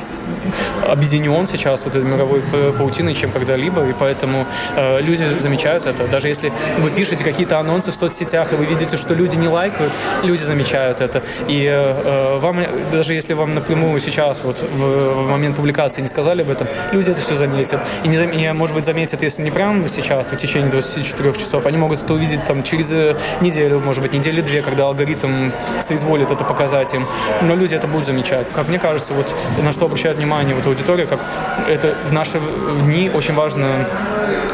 объединен 0.88 1.47
сейчас 1.47 1.84
вот 1.84 1.95
этой 1.95 2.06
мировой 2.06 2.41
паутиной, 2.78 3.13
чем 3.13 3.32
когда-либо, 3.32 3.88
и 3.88 3.93
поэтому 3.93 4.45
э, 4.76 5.02
люди 5.02 5.38
замечают 5.39 5.86
это. 5.86 6.08
Даже 6.08 6.28
если 6.28 6.52
вы 6.80 6.89
пишете 6.89 7.23
какие-то 7.23 7.60
анонсы 7.60 7.91
в 7.91 7.95
соцсетях, 7.95 8.54
и 8.54 8.56
вы 8.56 8.65
видите, 8.65 8.97
что 8.97 9.13
люди 9.13 9.36
не 9.36 9.47
лайкают, 9.47 9.91
люди 10.23 10.43
замечают 10.43 11.02
это. 11.02 11.23
И 11.47 11.65
э, 11.65 12.39
вам, 12.39 12.60
даже 12.91 13.13
если 13.13 13.34
вам 13.34 13.56
напрямую 13.56 14.00
сейчас, 14.00 14.43
вот 14.43 14.62
в, 14.62 15.23
в 15.23 15.30
момент 15.30 15.56
публикации 15.56 16.02
не 16.02 16.08
сказали 16.08 16.41
об 16.41 16.50
этом, 16.50 16.67
люди 16.91 17.12
это 17.12 17.21
все 17.21 17.36
заметят. 17.36 17.82
И, 18.04 18.08
не, 18.08 18.17
и, 18.17 18.52
может 18.54 18.76
быть, 18.76 18.86
заметят, 18.86 19.21
если 19.23 19.41
не 19.41 19.52
прямо 19.52 19.88
сейчас, 19.89 20.32
в 20.32 20.38
течение 20.38 20.71
24 20.71 21.34
часов, 21.34 21.65
они 21.65 21.78
могут 21.78 22.04
это 22.04 22.13
увидеть 22.13 22.43
там 22.45 22.63
через 22.63 22.93
неделю, 23.41 23.80
может 23.80 24.02
быть, 24.02 24.13
недели 24.27 24.41
две, 24.41 24.61
когда 24.61 24.83
алгоритм 24.83 25.51
соизволит 25.81 26.31
это 26.31 26.43
показать 26.43 26.93
им. 26.93 27.05
Но 27.41 27.55
люди 27.55 27.75
это 27.75 27.87
будут 27.87 28.07
замечать. 28.07 28.47
Как 28.53 28.67
мне 28.67 28.79
кажется, 28.79 29.13
вот 29.13 29.33
на 29.63 29.71
что 29.71 29.85
обращает 29.85 30.17
внимание 30.17 30.53
вот 30.53 30.65
аудитория, 30.65 31.05
как 31.05 31.19
это 31.67 31.95
в 32.09 32.13
наши 32.13 32.39
дни 32.83 33.09
очень 33.13 33.33
важно 33.33 33.67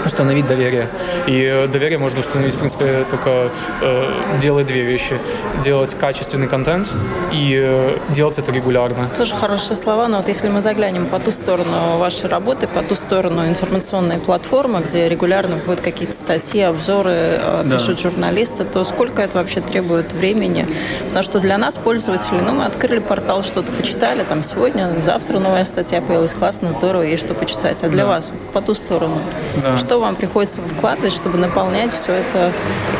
установить 0.06 0.48
доверие. 0.48 0.90
И 1.28 1.68
доверие 1.72 1.98
можно 1.98 2.20
установить, 2.20 2.56
в 2.56 2.60
принципе, 2.60 3.06
только 3.10 3.50
э, 3.82 4.14
делая 4.42 4.64
две 4.64 4.84
вещи. 4.84 5.18
Делать 5.64 5.96
качественный 5.96 6.48
контент 6.48 6.92
и 7.32 7.60
э, 7.62 7.98
делать 8.10 8.38
это 8.38 8.52
регулярно. 8.52 9.10
Тоже 9.18 9.34
хорошие 9.34 9.76
слова, 9.76 10.08
но 10.08 10.18
вот 10.18 10.28
если 10.28 10.50
мы 10.50 10.62
заглянем 10.62 11.08
по 11.08 11.20
ту 11.20 11.32
сторону 11.32 11.98
вашей 11.98 12.30
работы, 12.30 12.68
по 12.68 12.82
ту 12.82 12.96
сторону 12.96 13.48
информационной 13.48 14.20
платформы, 14.20 14.82
где 14.82 15.08
регулярно 15.08 15.58
будут 15.58 15.82
какие-то 15.82 16.14
статьи, 16.14 16.62
обзоры, 16.62 17.12
э, 17.12 17.64
да. 17.66 17.78
пишут 17.78 18.00
журналисты, 18.00 18.66
то 18.66 18.84
сколько 18.84 19.22
это 19.22 19.38
вообще 19.38 19.62
требует 19.64 20.14
времени? 20.14 20.68
Потому 21.06 21.24
что 21.24 21.40
для 21.40 21.58
нас, 21.58 21.76
пользователей, 21.76 22.42
ну, 22.42 22.54
мы 22.54 22.66
открыли 22.66 23.00
портал, 23.00 23.44
что-то 23.44 23.72
почитали, 23.72 24.24
там 24.24 24.44
сегодня, 24.44 24.94
завтра 25.04 25.40
новая 25.40 25.66
статья 25.66 26.02
появилась, 26.02 26.34
классно, 26.34 26.72
здорово, 26.72 27.04
есть 27.04 27.24
что 27.24 27.34
почитать. 27.34 27.84
А 27.84 27.90
для 27.90 28.04
да. 28.04 28.10
вас 28.10 28.32
по 28.54 28.62
ту 28.62 28.76
сторону, 28.76 29.22
да. 29.62 29.78
что 29.78 30.00
вам 30.00 30.16
приходится 30.16 30.62
вкладывать, 30.62 31.14
чтобы 31.14 31.38
наполнять 31.38 31.92
все 31.92 32.14
это 32.14 32.52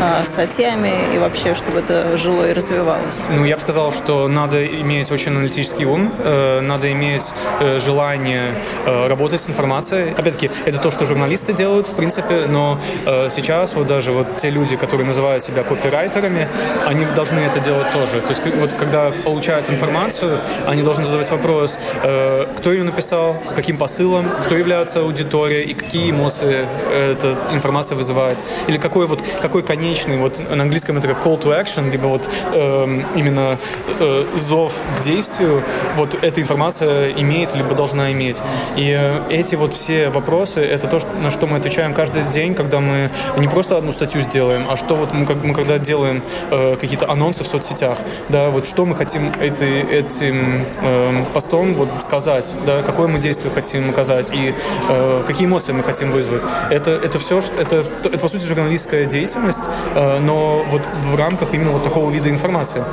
а, 0.02 0.24
статьями 0.26 0.94
и 1.16 1.18
вообще, 1.18 1.56
чтобы 1.56 1.80
это 1.80 2.18
жило 2.18 2.50
и 2.50 2.54
развивалось? 2.54 3.22
Ну, 3.30 3.46
я 3.46 3.56
бы 3.56 3.62
сказал, 3.62 3.92
что 3.92 4.28
надо 4.28 4.66
иметь 4.66 5.12
очень 5.12 5.32
аналитический 5.32 5.86
ум, 5.86 6.12
э, 6.20 6.62
надо 6.62 6.92
иметь 6.92 7.32
э, 7.60 7.80
желание 7.80 8.54
э, 8.86 9.08
работать 9.08 9.42
с 9.42 9.48
информацией. 9.48 10.14
Опять-таки, 10.18 10.52
это 10.66 10.80
то, 10.80 10.92
что 10.92 11.06
журналисты 11.06 11.54
делают, 11.54 11.88
в 11.88 11.96
принципе, 11.96 12.46
но 12.48 12.80
э, 13.06 13.30
сейчас 13.30 13.74
вот 13.74 13.88
даже 13.88 14.12
вот 14.12 14.38
те 14.38 14.50
люди, 14.50 14.76
которые 14.76 15.08
называют 15.08 15.44
себя 15.44 15.64
копирайтерами, 15.64 16.48
они 16.86 17.06
должны 17.06 17.40
это 17.40 17.60
делать 17.60 17.92
тоже. 17.92 18.22
То 18.22 18.30
есть 18.30 18.42
вот 18.60 18.74
когда 18.74 19.12
получают 19.24 19.70
информацию, 19.70 20.42
они 20.68 20.82
должны 20.82 21.06
задавать 21.06 21.32
вопрос, 21.32 21.80
э, 22.04 22.46
кто 22.58 22.72
ее 22.72 22.84
написал, 22.84 23.38
с 23.46 23.54
каким 23.54 23.78
посылом, 23.78 24.30
кто 24.46 24.56
является 24.56 25.00
аудиторией 25.00 25.72
и 25.72 25.74
какие 25.74 26.12
эмоции 26.12 26.66
эта 26.94 27.38
информация 27.52 27.96
вызывает. 27.96 28.38
Или 28.68 28.78
какой 28.78 29.08
вот 29.08 29.20
какой 29.42 29.64
конечный, 29.64 30.18
вот 30.18 30.40
на 30.50 30.64
английском 30.64 30.98
это 30.98 31.08
как 31.08 31.26
call 31.26 31.42
to 31.42 31.60
action, 31.60 31.92
либо 31.92 32.08
вот 32.08 32.30
э, 32.54 33.02
именно 33.16 33.58
э, 34.00 34.26
зов 34.48 34.82
к 34.98 35.04
действию, 35.04 35.64
вот 35.96 36.18
эта 36.24 36.42
информация 36.42 37.12
имеет 37.12 37.56
либо 37.56 37.76
должна 37.76 38.12
иметь. 38.12 38.42
И 38.76 38.90
э, 38.90 39.22
эти 39.30 39.56
вот 39.56 39.74
все 39.74 40.10
вопросы, 40.10 40.62
это 40.62 40.88
то, 40.88 41.00
на 41.22 41.32
что 41.32 41.48
мы 41.48 41.58
отвечаем 41.58 41.94
каждый 41.94 42.24
день, 42.32 42.56
когда 42.56 42.80
мы 42.80 43.10
не 43.38 43.48
просто 43.48 43.78
одну 43.78 43.92
статью 43.92 44.22
сделаем, 44.22 44.66
а 44.70 44.78
что 44.78 44.96
вот 44.96 45.14
мы, 45.14 45.26
мы 45.44 45.54
когда 45.54 45.78
делаем 45.80 46.22
э, 46.52 46.76
какие-то 46.80 47.10
анонсы 47.10 47.44
в 47.44 47.48
соцсетях, 47.48 47.98
да, 48.30 48.50
вот 48.50 48.68
что 48.68 48.86
мы 48.86 48.96
хотим 48.96 49.32
этой, 49.40 49.82
этим 49.82 50.66
э, 50.82 51.26
постом 51.34 51.74
вот 51.74 51.90
сказать, 52.04 52.54
да, 52.66 52.82
какое 52.84 53.08
мы 53.08 53.20
действие 53.20 53.54
хотим 53.54 53.90
оказать 53.90 54.30
и 54.34 54.54
э, 54.90 55.24
какие 55.26 55.48
эмоции 55.48 55.72
мы 55.72 55.84
хотим 55.84 56.12
вызвать. 56.12 56.42
Это, 56.70 56.92
это 56.92 57.20
все, 57.20 57.42
это, 57.60 57.86
это 58.04 58.18
по 58.18 58.28
сути 58.28 58.44
журналистская 58.44 59.06
деятельность, 59.06 59.64
э, 59.96 60.20
но 60.20 60.66
вот 60.70 60.82
в 61.12 61.16
рамках 61.16 61.54
именно 61.54 61.72
вот 61.72 61.84
такого 61.84 62.10
вида 62.12 62.30
информации. 62.30 62.84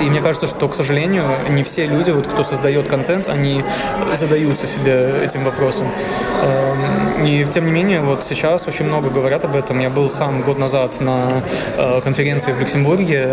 И 0.00 0.04
мне 0.04 0.22
кажется, 0.22 0.46
что, 0.46 0.66
к 0.68 0.74
сожалению, 0.74 1.24
не 1.50 1.62
все 1.62 1.86
люди, 1.86 2.10
вот, 2.10 2.26
кто 2.26 2.42
создает 2.42 2.88
контент, 2.88 3.28
они 3.28 3.62
задаются 4.18 4.66
себе 4.66 5.12
этим 5.22 5.44
вопросом. 5.44 5.88
Эм, 6.42 7.26
и 7.26 7.44
тем 7.44 7.66
не 7.66 7.70
менее, 7.70 8.00
вот 8.00 8.24
сейчас 8.24 8.66
очень 8.66 8.86
много 8.86 9.10
говорят 9.10 9.44
об 9.44 9.54
этом. 9.54 9.78
Я 9.78 9.90
был 9.90 10.10
сам 10.10 10.40
год 10.40 10.58
назад 10.58 11.00
на 11.02 11.42
э, 11.76 12.00
конференции 12.00 12.52
в 12.52 12.60
Люксембурге, 12.60 12.89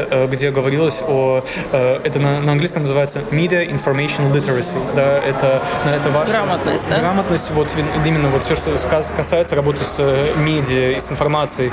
э, 0.10 0.28
где 0.28 0.52
говорилось 0.52 1.02
о... 1.08 1.44
Э, 1.72 2.00
это 2.04 2.20
на, 2.20 2.40
на 2.42 2.52
английском 2.54 2.84
называется 2.84 3.22
Media 3.32 3.68
Information 3.68 4.32
Literacy. 4.32 4.78
Да, 4.96 5.20
это, 5.20 5.64
это 5.86 6.10
ваша... 6.10 6.32
Грамотность, 6.32 6.88
да? 6.90 7.00
Грамотность, 7.00 7.52
вот 7.52 7.74
именно 8.06 8.30
вот 8.30 8.46
все, 8.46 8.56
что 8.56 8.78
касается 9.16 9.56
работы 9.56 9.84
с 9.84 10.00
медиа 10.38 10.96
и 10.96 11.00
с 11.00 11.12
информацией. 11.12 11.72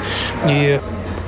И 0.49 0.81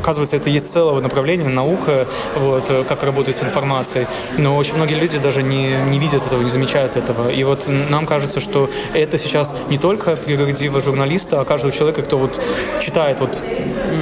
оказывается, 0.07 0.37
это 0.37 0.51
есть 0.51 0.71
целое 0.71 1.01
направление, 1.01 1.49
наука, 1.49 2.07
вот, 2.37 2.71
э, 2.71 2.85
как 2.85 3.03
работать 3.03 3.37
с 3.37 3.43
информацией. 3.43 4.07
Но 4.39 4.57
очень 4.57 4.77
многие 4.77 4.95
люди 4.95 5.19
даже 5.19 5.43
не, 5.43 5.75
не 5.91 5.99
видят 5.99 6.25
этого, 6.25 6.43
не 6.43 6.49
замечают 6.49 6.97
этого. 6.97 7.29
И 7.29 7.43
вот 7.43 7.67
нам 7.67 8.07
кажется, 8.07 8.39
что 8.39 8.71
это 8.95 9.19
сейчас 9.19 9.57
не 9.69 9.79
только 9.79 10.15
прерогатива 10.15 10.81
журналиста, 10.81 11.41
а 11.41 11.45
каждого 11.45 11.73
человека, 11.73 12.03
кто 12.03 12.19
вот 12.19 12.41
читает 12.81 13.19
вот 13.19 13.43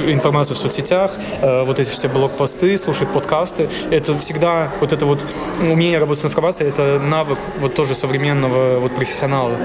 информацию 0.07 0.55
в 0.55 0.59
соцсетях, 0.59 1.11
э, 1.41 1.63
вот 1.63 1.79
эти 1.79 1.89
все 1.89 2.07
блокпосты, 2.07 2.77
слушает 2.77 3.11
подкасты. 3.11 3.67
Это 3.89 4.15
всегда 4.19 4.69
вот 4.79 4.93
это 4.93 5.07
вот 5.07 5.25
умение 5.59 5.97
работать 5.97 6.21
с 6.21 6.25
информацией, 6.25 6.69
это 6.69 6.99
навык 6.99 7.39
вот 7.59 7.73
тоже 7.73 7.95
современного 7.95 8.79
вот 8.79 8.93
профессионала. 8.93 9.55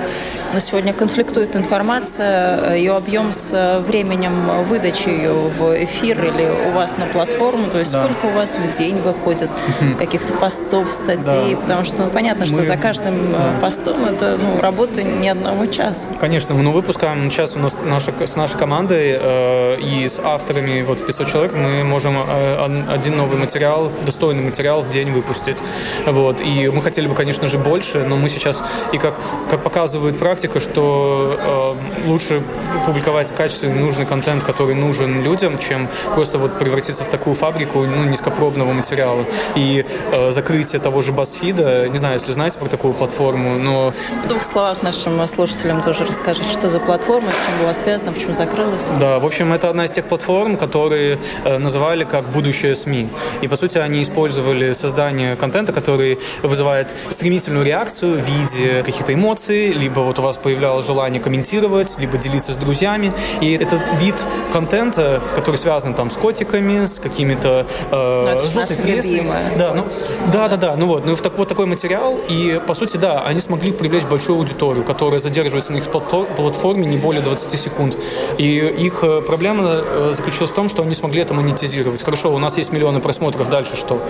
Но 0.55 0.61
сегодня 0.61 0.94
конфликтует 0.94 1.55
информация, 1.55 2.76
ее 2.76 2.96
объем 2.96 3.33
с 3.35 3.83
временем 3.87 4.64
выдачи 4.64 5.09
ее 5.09 5.33
в 5.33 5.85
эфир 5.85 6.30
добавили 6.31 6.51
у 6.69 6.71
вас 6.73 6.97
на 6.97 7.07
платформу? 7.07 7.69
То 7.69 7.79
есть 7.79 7.93
да. 7.93 8.05
сколько 8.05 8.27
у 8.27 8.31
вас 8.31 8.57
в 8.57 8.79
день 8.79 8.99
выходит 8.99 9.51
каких-то 9.99 10.35
постов, 10.35 10.90
статей? 10.93 11.55
Да. 11.55 11.61
Потому 11.61 11.85
что 11.85 12.05
ну, 12.05 12.11
понятно, 12.11 12.47
что 12.47 12.57
Мы... 12.57 12.64
за 12.64 12.77
каждым 12.77 13.14
э, 13.14 13.33
да. 13.33 13.61
постом 13.61 14.05
это 14.05 14.38
ну, 14.38 14.61
работа 14.61 15.03
не 15.03 15.29
одного 15.29 15.66
часа. 15.66 16.07
Конечно, 16.21 16.55
мы 16.55 16.62
ну, 16.62 16.73
выпускаем 16.73 17.31
сейчас 17.31 17.57
у 17.57 17.59
нас 17.59 17.77
наша, 17.85 18.12
с 18.27 18.37
нашей 18.37 18.59
командой 18.59 19.19
э, 19.21 19.81
и 19.81 20.09
с 20.09 20.21
авторами 20.21 20.83
вот 20.83 21.05
500 21.05 21.29
человек 21.29 21.53
мы 21.55 21.85
можем 21.85 22.16
э, 22.16 22.85
один 22.88 23.16
новый 23.16 23.38
материал, 23.38 23.90
достойный 24.05 24.43
материал 24.43 24.83
в 24.83 24.90
день 24.90 25.11
выпустить. 25.12 25.59
Вот. 26.07 26.40
И 26.40 26.69
мы 26.69 26.83
хотели 26.83 27.07
бы, 27.07 27.14
конечно 27.14 27.47
же, 27.47 27.59
больше, 27.59 28.05
но 28.09 28.16
мы 28.16 28.29
сейчас, 28.29 28.62
и 28.93 28.99
как, 28.99 29.14
как 29.51 29.62
показывает 29.62 30.19
практика, 30.19 30.61
что 30.61 31.77
э, 32.05 32.07
лучше 32.09 32.43
публиковать 32.87 33.35
качественный, 33.35 33.81
нужный 33.81 34.07
контент, 34.07 34.45
который 34.45 34.75
нужен 34.75 35.23
людям, 35.23 35.59
чем 35.59 35.88
просто 36.20 36.37
вот 36.37 36.59
превратиться 36.59 37.02
в 37.02 37.09
такую 37.09 37.35
фабрику 37.35 37.87
ну, 37.87 38.04
низкопробного 38.04 38.72
материала. 38.72 39.24
И 39.56 39.87
э, 40.12 40.33
закрытие 40.33 40.78
того 40.78 41.00
же 41.00 41.12
BuzzFeed, 41.12 41.88
не 41.88 41.96
знаю, 41.96 42.14
если 42.18 42.33
знаете 42.33 42.59
про 42.59 42.68
такую 42.68 42.92
платформу, 42.92 43.59
но... 43.59 43.94
В 44.22 44.28
двух 44.28 44.42
словах 44.42 44.83
нашим 44.83 45.26
слушателям 45.28 45.80
тоже 45.80 46.04
расскажите, 46.04 46.50
что 46.50 46.68
за 46.68 46.78
платформа, 46.78 47.30
с 47.30 47.46
чем 47.46 47.59
была 47.62 47.72
связана, 47.72 48.12
почему 48.12 48.35
закрылась. 48.35 48.90
Да, 49.00 49.18
в 49.18 49.24
общем, 49.24 49.50
это 49.54 49.70
одна 49.70 49.87
из 49.87 49.92
тех 49.92 50.04
платформ, 50.04 50.59
которые 50.59 51.18
э, 51.44 51.56
называли 51.56 52.04
как 52.04 52.28
будущее 52.28 52.76
СМИ. 52.76 53.09
И, 53.40 53.48
по 53.48 53.56
сути, 53.56 53.78
они 53.78 54.02
использовали 54.02 54.74
создание 54.74 55.37
контента, 55.37 55.72
который 55.72 56.18
вызывает 56.42 56.94
стремительную 57.11 57.64
реакцию 57.64 58.20
в 58.20 58.24
виде 58.24 58.83
каких-то 58.83 59.14
эмоций, 59.14 59.68
либо 59.68 60.00
вот 60.00 60.18
у 60.18 60.22
вас 60.22 60.37
появлялось 60.37 60.87
желание 60.87 61.22
комментировать, 61.22 61.98
либо 61.98 62.18
делиться 62.18 62.52
с 62.52 62.56
друзьями. 62.56 63.14
И 63.40 63.54
это 63.54 63.80
вид 63.98 64.16
контента, 64.52 65.22
который 65.35 65.56
связан 65.56 65.94
там 65.94 66.10
с 66.11 66.16
котиками, 66.16 66.85
с 66.85 66.99
какими-то 66.99 67.66
э, 67.90 68.40
желтой 68.53 68.77
прессой. 68.77 69.27
Да, 69.57 69.75
ну, 69.75 69.85
да, 70.33 70.49
да, 70.49 70.57
да. 70.57 70.77
Ну 70.77 70.87
вот, 70.87 71.07
ну 71.07 71.16
так, 71.16 71.37
вот 71.38 71.49
такой 71.49 71.66
материал. 71.66 72.18
И, 72.29 72.61
по 72.66 72.75
сути, 72.75 72.96
да, 72.96 73.23
они 73.23 73.40
смогли 73.40 73.73
привлечь 73.73 74.05
большую 74.05 74.38
аудиторию, 74.38 74.85
которая 74.85 75.20
задерживается 75.20 75.73
на 75.73 75.79
их 75.79 75.85
платформе 75.88 76.87
не 76.87 76.96
более 76.96 77.23
20 77.23 77.61
секунд. 77.61 77.96
И 78.38 78.57
их 78.59 79.01
э, 79.03 79.23
проблема 79.23 79.64
э, 79.66 80.14
заключилась 80.16 80.51
в 80.51 80.55
том, 80.55 80.68
что 80.68 80.83
они 80.83 80.94
смогли 80.94 81.23
это 81.23 81.35
монетизировать. 81.35 82.03
Хорошо, 82.03 82.35
у 82.35 82.38
нас 82.38 82.57
есть 82.57 82.73
миллионы 82.73 83.01
просмотров, 83.01 83.49
дальше 83.49 83.77
что? 83.77 84.01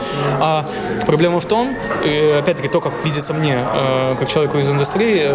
А 0.40 0.66
проблема 1.06 1.40
в 1.40 1.46
том, 1.46 1.76
опять-таки 2.02 2.68
то, 2.68 2.80
как 2.80 2.92
видится 3.04 3.34
мне, 3.34 3.58
э, 3.58 4.14
как 4.18 4.28
человеку 4.28 4.58
из 4.58 4.68
индустрии, 4.68 5.28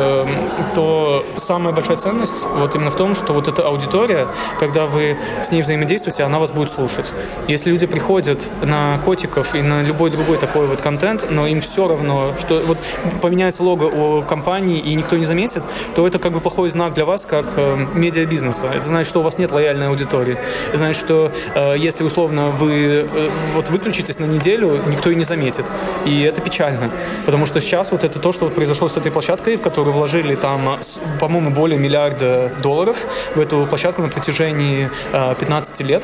то 0.74 1.26
самая 1.38 1.74
большая 1.74 1.98
ценность 1.98 2.46
вот 2.56 2.76
именно 2.76 2.92
в 2.92 2.96
том, 2.96 3.16
что 3.16 3.34
вот 3.34 3.48
эта 3.48 3.68
аудитория, 3.68 4.28
когда 4.60 4.86
вы 4.86 5.18
с 5.44 5.52
ней 5.52 5.62
взаимодействуете, 5.62 6.24
она 6.24 6.40
вас 6.46 6.52
будет 6.52 6.72
слушать. 6.72 7.12
Если 7.48 7.72
люди 7.72 7.88
приходят 7.88 8.52
на 8.62 9.00
котиков 9.00 9.56
и 9.56 9.62
на 9.62 9.82
любой 9.82 10.12
другой 10.12 10.38
такой 10.38 10.68
вот 10.68 10.82
контент, 10.82 11.26
но 11.32 11.48
им 11.48 11.62
все 11.62 11.88
равно, 11.88 12.34
что 12.38 12.62
вот 12.66 12.78
поменяется 13.22 13.64
лого 13.64 13.86
у 13.86 14.24
компании 14.24 14.78
и 14.78 14.94
никто 14.94 15.18
не 15.18 15.26
заметит, 15.26 15.64
то 15.96 16.06
это 16.08 16.20
как 16.20 16.34
бы 16.34 16.40
плохой 16.40 16.70
знак 16.70 16.94
для 16.94 17.06
вас, 17.06 17.26
как 17.26 17.46
э, 17.58 17.78
медиабизнеса. 17.96 18.68
Это 18.68 18.84
значит, 18.84 19.10
что 19.10 19.22
у 19.22 19.24
вас 19.24 19.40
нет 19.40 19.52
лояльной 19.52 19.88
аудитории. 19.88 20.38
Это 20.70 20.78
значит, 20.78 21.02
что 21.02 21.32
э, 21.56 21.76
если 21.78 22.04
условно 22.04 22.52
вы 22.52 23.08
э, 23.12 23.30
вот 23.56 23.70
выключитесь 23.70 24.20
на 24.20 24.26
неделю, 24.26 24.82
никто 24.88 25.10
и 25.10 25.16
не 25.16 25.24
заметит. 25.24 25.66
И 26.06 26.22
это 26.22 26.42
печально. 26.42 26.92
Потому 27.26 27.48
что 27.48 27.60
сейчас 27.60 27.92
вот 27.92 28.04
это 28.04 28.20
то, 28.20 28.32
что 28.34 28.46
вот 28.46 28.54
произошло 28.54 28.88
с 28.88 28.98
этой 28.98 29.12
площадкой, 29.12 29.58
в 29.58 29.62
которую 29.62 29.94
вложили 29.94 30.36
там, 30.36 30.78
по-моему, 31.20 31.50
более 31.50 31.80
миллиарда 31.80 32.52
долларов 32.62 32.98
в 33.36 33.40
эту 33.40 33.66
площадку 33.66 34.04
на 34.04 34.10
протяжении 34.10 34.90
э, 35.12 35.36
15 35.40 35.82
лет. 35.82 36.04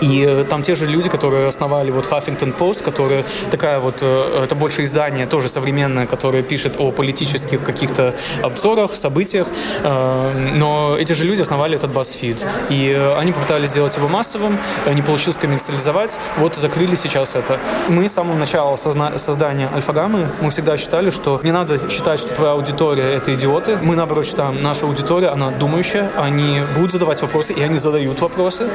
И 0.00 0.24
э, 0.24 0.44
там 0.44 0.62
те 0.62 0.74
же 0.74 0.86
люди, 0.86 1.08
которые 1.08 1.48
основали 1.48 1.90
вот 1.90 2.06
Huffington 2.06 2.56
Post, 2.56 2.82
которая 2.82 3.24
такая 3.50 3.80
вот, 3.80 3.98
э, 4.00 4.44
это 4.44 4.54
больше 4.54 4.84
издание, 4.84 5.26
тоже 5.26 5.48
современное, 5.48 6.06
которое 6.06 6.42
пишет 6.42 6.76
о 6.78 6.92
политических 6.92 7.62
каких-то 7.62 8.14
обзорах, 8.42 8.96
событиях. 8.96 9.48
Э, 9.82 10.52
но 10.54 10.96
эти 10.98 11.12
же 11.12 11.24
люди 11.24 11.42
основали 11.42 11.76
этот 11.76 11.90
BuzzFeed. 11.90 12.36
И 12.70 13.14
они 13.18 13.32
попытались 13.32 13.70
сделать 13.70 13.96
его 13.96 14.08
массовым, 14.08 14.58
не 14.92 15.02
получилось 15.02 15.38
коммерциализовать, 15.38 16.18
вот 16.36 16.56
закрыли 16.56 16.94
сейчас 16.94 17.34
это. 17.34 17.58
Мы 17.88 18.08
с 18.08 18.12
самого 18.12 18.36
начала 18.36 18.76
создания 18.76 19.68
Альфагаммы, 19.74 20.28
мы 20.40 20.50
всегда 20.50 20.76
считали, 20.76 21.10
что 21.10 21.40
не 21.42 21.52
надо 21.52 21.78
считать, 21.90 22.20
что 22.20 22.34
твоя 22.34 22.52
аудитория— 22.52 23.02
это 23.14 23.34
идиоты. 23.34 23.78
Мы, 23.82 23.96
наоборот, 23.96 24.26
считаем, 24.26 24.62
наша 24.62 24.86
аудитория, 24.86 25.28
она 25.28 25.50
думающая, 25.50 26.10
они 26.16 26.60
будут 26.74 26.92
задавать 26.92 27.20
вопросы, 27.22 27.52
и 27.52 27.62
они 27.62 27.78
задают 27.78 28.20
вопросы 28.20 28.68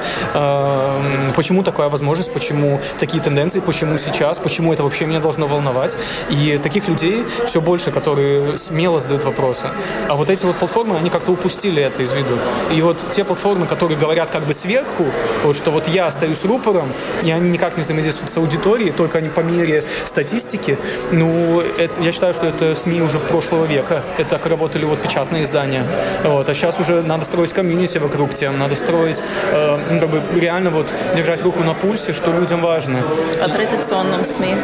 почему 1.35 1.63
такая 1.63 1.89
возможность, 1.89 2.33
почему 2.33 2.79
такие 2.99 3.21
тенденции, 3.21 3.59
почему 3.59 3.97
сейчас, 3.97 4.37
почему 4.37 4.73
это 4.73 4.83
вообще 4.83 5.05
меня 5.05 5.19
должно 5.19 5.47
волновать. 5.47 5.97
И 6.29 6.59
таких 6.61 6.87
людей 6.87 7.25
все 7.45 7.61
больше, 7.61 7.91
которые 7.91 8.57
смело 8.57 8.99
задают 8.99 9.23
вопросы. 9.23 9.67
А 10.07 10.15
вот 10.15 10.29
эти 10.29 10.45
вот 10.45 10.55
платформы, 10.55 10.97
они 10.97 11.09
как-то 11.09 11.31
упустили 11.31 11.81
это 11.81 12.01
из 12.01 12.11
виду. 12.11 12.37
И 12.71 12.81
вот 12.81 12.97
те 13.13 13.23
платформы, 13.23 13.65
которые 13.65 13.97
говорят 13.97 14.29
как 14.31 14.43
бы 14.43 14.53
сверху, 14.53 15.05
вот 15.43 15.55
что 15.55 15.71
вот 15.71 15.87
я 15.87 16.09
стою 16.11 16.35
с 16.35 16.43
рупором, 16.43 16.91
и 17.23 17.31
они 17.31 17.49
никак 17.49 17.77
не 17.77 17.83
взаимодействуют 17.83 18.31
с 18.31 18.37
аудиторией, 18.37 18.91
только 18.91 19.17
они 19.19 19.29
по 19.29 19.41
мере 19.41 19.83
статистики, 20.05 20.77
ну, 21.11 21.61
это, 21.61 22.01
я 22.01 22.11
считаю, 22.11 22.33
что 22.33 22.47
это 22.47 22.75
СМИ 22.75 23.01
уже 23.01 23.19
прошлого 23.19 23.65
века. 23.65 24.03
Это 24.17 24.31
так 24.31 24.45
работали 24.47 24.85
вот 24.85 25.01
печатные 25.01 25.43
издания. 25.43 25.85
Вот. 26.23 26.49
А 26.49 26.53
сейчас 26.53 26.79
уже 26.79 27.01
надо 27.01 27.25
строить 27.25 27.53
комьюнити 27.53 27.97
вокруг 27.97 28.33
тем, 28.33 28.59
надо 28.59 28.75
строить 28.75 29.21
э, 29.51 29.79
ну, 29.91 29.99
как 29.99 30.09
бы 30.09 30.21
реально 30.39 30.69
вот 30.69 30.93
держать 31.15 31.41
руку 31.41 31.63
на 31.63 31.73
пульсе, 31.73 32.13
что 32.13 32.31
людям 32.31 32.61
важно. 32.61 32.99
О 33.41 33.47
традиционном 33.49 34.25
СМИ. 34.25 34.55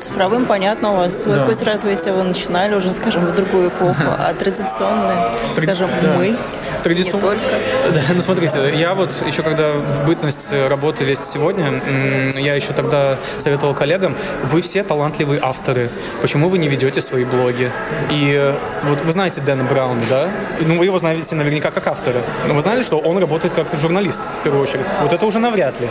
Цифровым, 0.00 0.46
понятно, 0.46 0.92
у 0.92 0.96
вас 0.96 1.22
свой 1.22 1.36
да. 1.36 1.44
путь 1.44 1.62
развития 1.62 2.12
вы 2.12 2.22
начинали 2.22 2.74
уже, 2.74 2.92
скажем, 2.92 3.26
в 3.26 3.34
другую 3.34 3.68
эпоху, 3.68 4.04
а 4.06 4.32
традиционные, 4.32 5.30
Тради... 5.54 5.66
скажем, 5.66 5.90
да. 6.00 6.14
мы, 6.16 6.36
Традицион... 6.82 7.16
не 7.16 7.20
только. 7.20 7.54
Да, 7.92 8.00
ну 8.14 8.20
смотрите, 8.20 8.72
я 8.76 8.94
вот 8.94 9.12
еще 9.26 9.42
когда 9.42 9.72
в 9.72 10.06
бытность 10.06 10.52
работы 10.52 11.04
«Вести 11.04 11.26
сегодня», 11.26 11.82
я 12.36 12.54
еще 12.54 12.72
тогда 12.72 13.16
советовал 13.38 13.74
коллегам, 13.74 14.16
вы 14.44 14.60
все 14.60 14.84
талантливые 14.84 15.40
авторы, 15.42 15.90
почему 16.22 16.48
вы 16.48 16.58
не 16.58 16.68
ведете 16.68 17.00
свои 17.00 17.24
блоги? 17.24 17.70
И 18.10 18.32
э, 18.34 18.54
вот 18.84 19.00
вы 19.02 19.12
знаете 19.12 19.40
Дэна 19.40 19.64
Брауна, 19.64 20.02
да? 20.08 20.28
Ну, 20.60 20.78
вы 20.78 20.84
его 20.84 20.98
знаете 20.98 21.34
наверняка 21.34 21.70
как 21.70 21.86
автора. 21.86 22.20
Но 22.46 22.54
вы 22.54 22.60
знали, 22.60 22.82
что 22.82 22.98
он 22.98 23.18
работает 23.18 23.54
как 23.54 23.68
журналист, 23.78 24.22
в 24.40 24.42
первую 24.42 24.62
очередь. 24.62 24.86
Вот 25.02 25.12
это 25.12 25.26
уже 25.26 25.38
навряд 25.38 25.80
ли. 25.80 25.87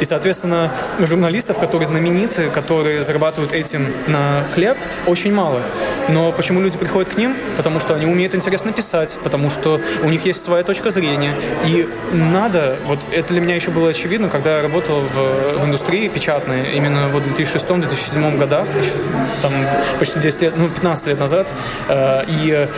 И, 0.00 0.04
соответственно, 0.04 0.72
журналистов, 0.98 1.58
которые 1.58 1.86
знамениты, 1.86 2.50
которые 2.50 3.04
зарабатывают 3.04 3.52
этим 3.52 3.92
на 4.06 4.44
хлеб, 4.52 4.76
очень 5.06 5.32
мало. 5.32 5.62
Но 6.08 6.32
почему 6.32 6.60
люди 6.60 6.78
приходят 6.78 7.12
к 7.12 7.16
ним? 7.16 7.36
Потому 7.56 7.80
что 7.80 7.94
они 7.94 8.06
умеют 8.06 8.34
интересно 8.34 8.72
писать, 8.72 9.16
потому 9.22 9.50
что 9.50 9.80
у 10.02 10.08
них 10.08 10.24
есть 10.24 10.44
своя 10.44 10.62
точка 10.64 10.90
зрения. 10.90 11.34
И 11.64 11.88
надо, 12.12 12.76
вот 12.86 12.98
это 13.12 13.28
для 13.28 13.40
меня 13.40 13.56
еще 13.56 13.70
было 13.70 13.90
очевидно, 13.90 14.28
когда 14.28 14.56
я 14.56 14.62
работал 14.62 15.00
в, 15.00 15.60
в 15.60 15.64
индустрии 15.64 16.08
печатной, 16.08 16.74
именно 16.76 17.08
вот 17.08 17.22
в 17.22 17.32
2006-2007 17.32 18.38
годах, 18.38 18.66
еще 18.76 18.96
там 19.42 19.52
почти 19.98 20.18
10 20.18 20.42
лет, 20.42 20.54
ну, 20.56 20.68
15 20.68 21.06
лет 21.06 21.20
назад. 21.20 21.48
Э, 21.88 22.22
и 22.28 22.68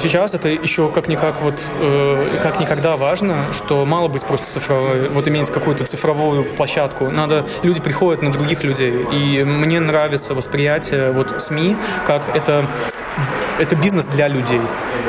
сейчас 0.00 0.34
это 0.34 0.48
еще 0.48 0.88
как-никак 0.90 1.40
вот, 1.40 1.54
э, 1.80 2.38
как 2.42 2.60
никогда 2.60 2.96
важно, 2.96 3.36
что 3.52 3.84
мало 3.84 4.08
быть 4.08 4.24
просто 4.24 4.50
цифровой, 4.50 5.08
вот 5.08 5.26
иметь 5.28 5.50
какую-то 5.50 5.86
цифровую 5.86 6.44
площадку. 6.44 7.10
Надо, 7.10 7.46
люди 7.62 7.80
приходят 7.80 8.22
на 8.22 8.30
других 8.32 8.62
людей. 8.64 9.06
И 9.12 9.44
мне 9.44 9.80
нравится 9.80 10.34
восприятие 10.34 11.12
вот 11.12 11.42
СМИ, 11.42 11.76
как 12.06 12.22
это 12.34 12.66
это 13.58 13.76
бизнес 13.76 14.06
для 14.06 14.28
людей. 14.28 14.60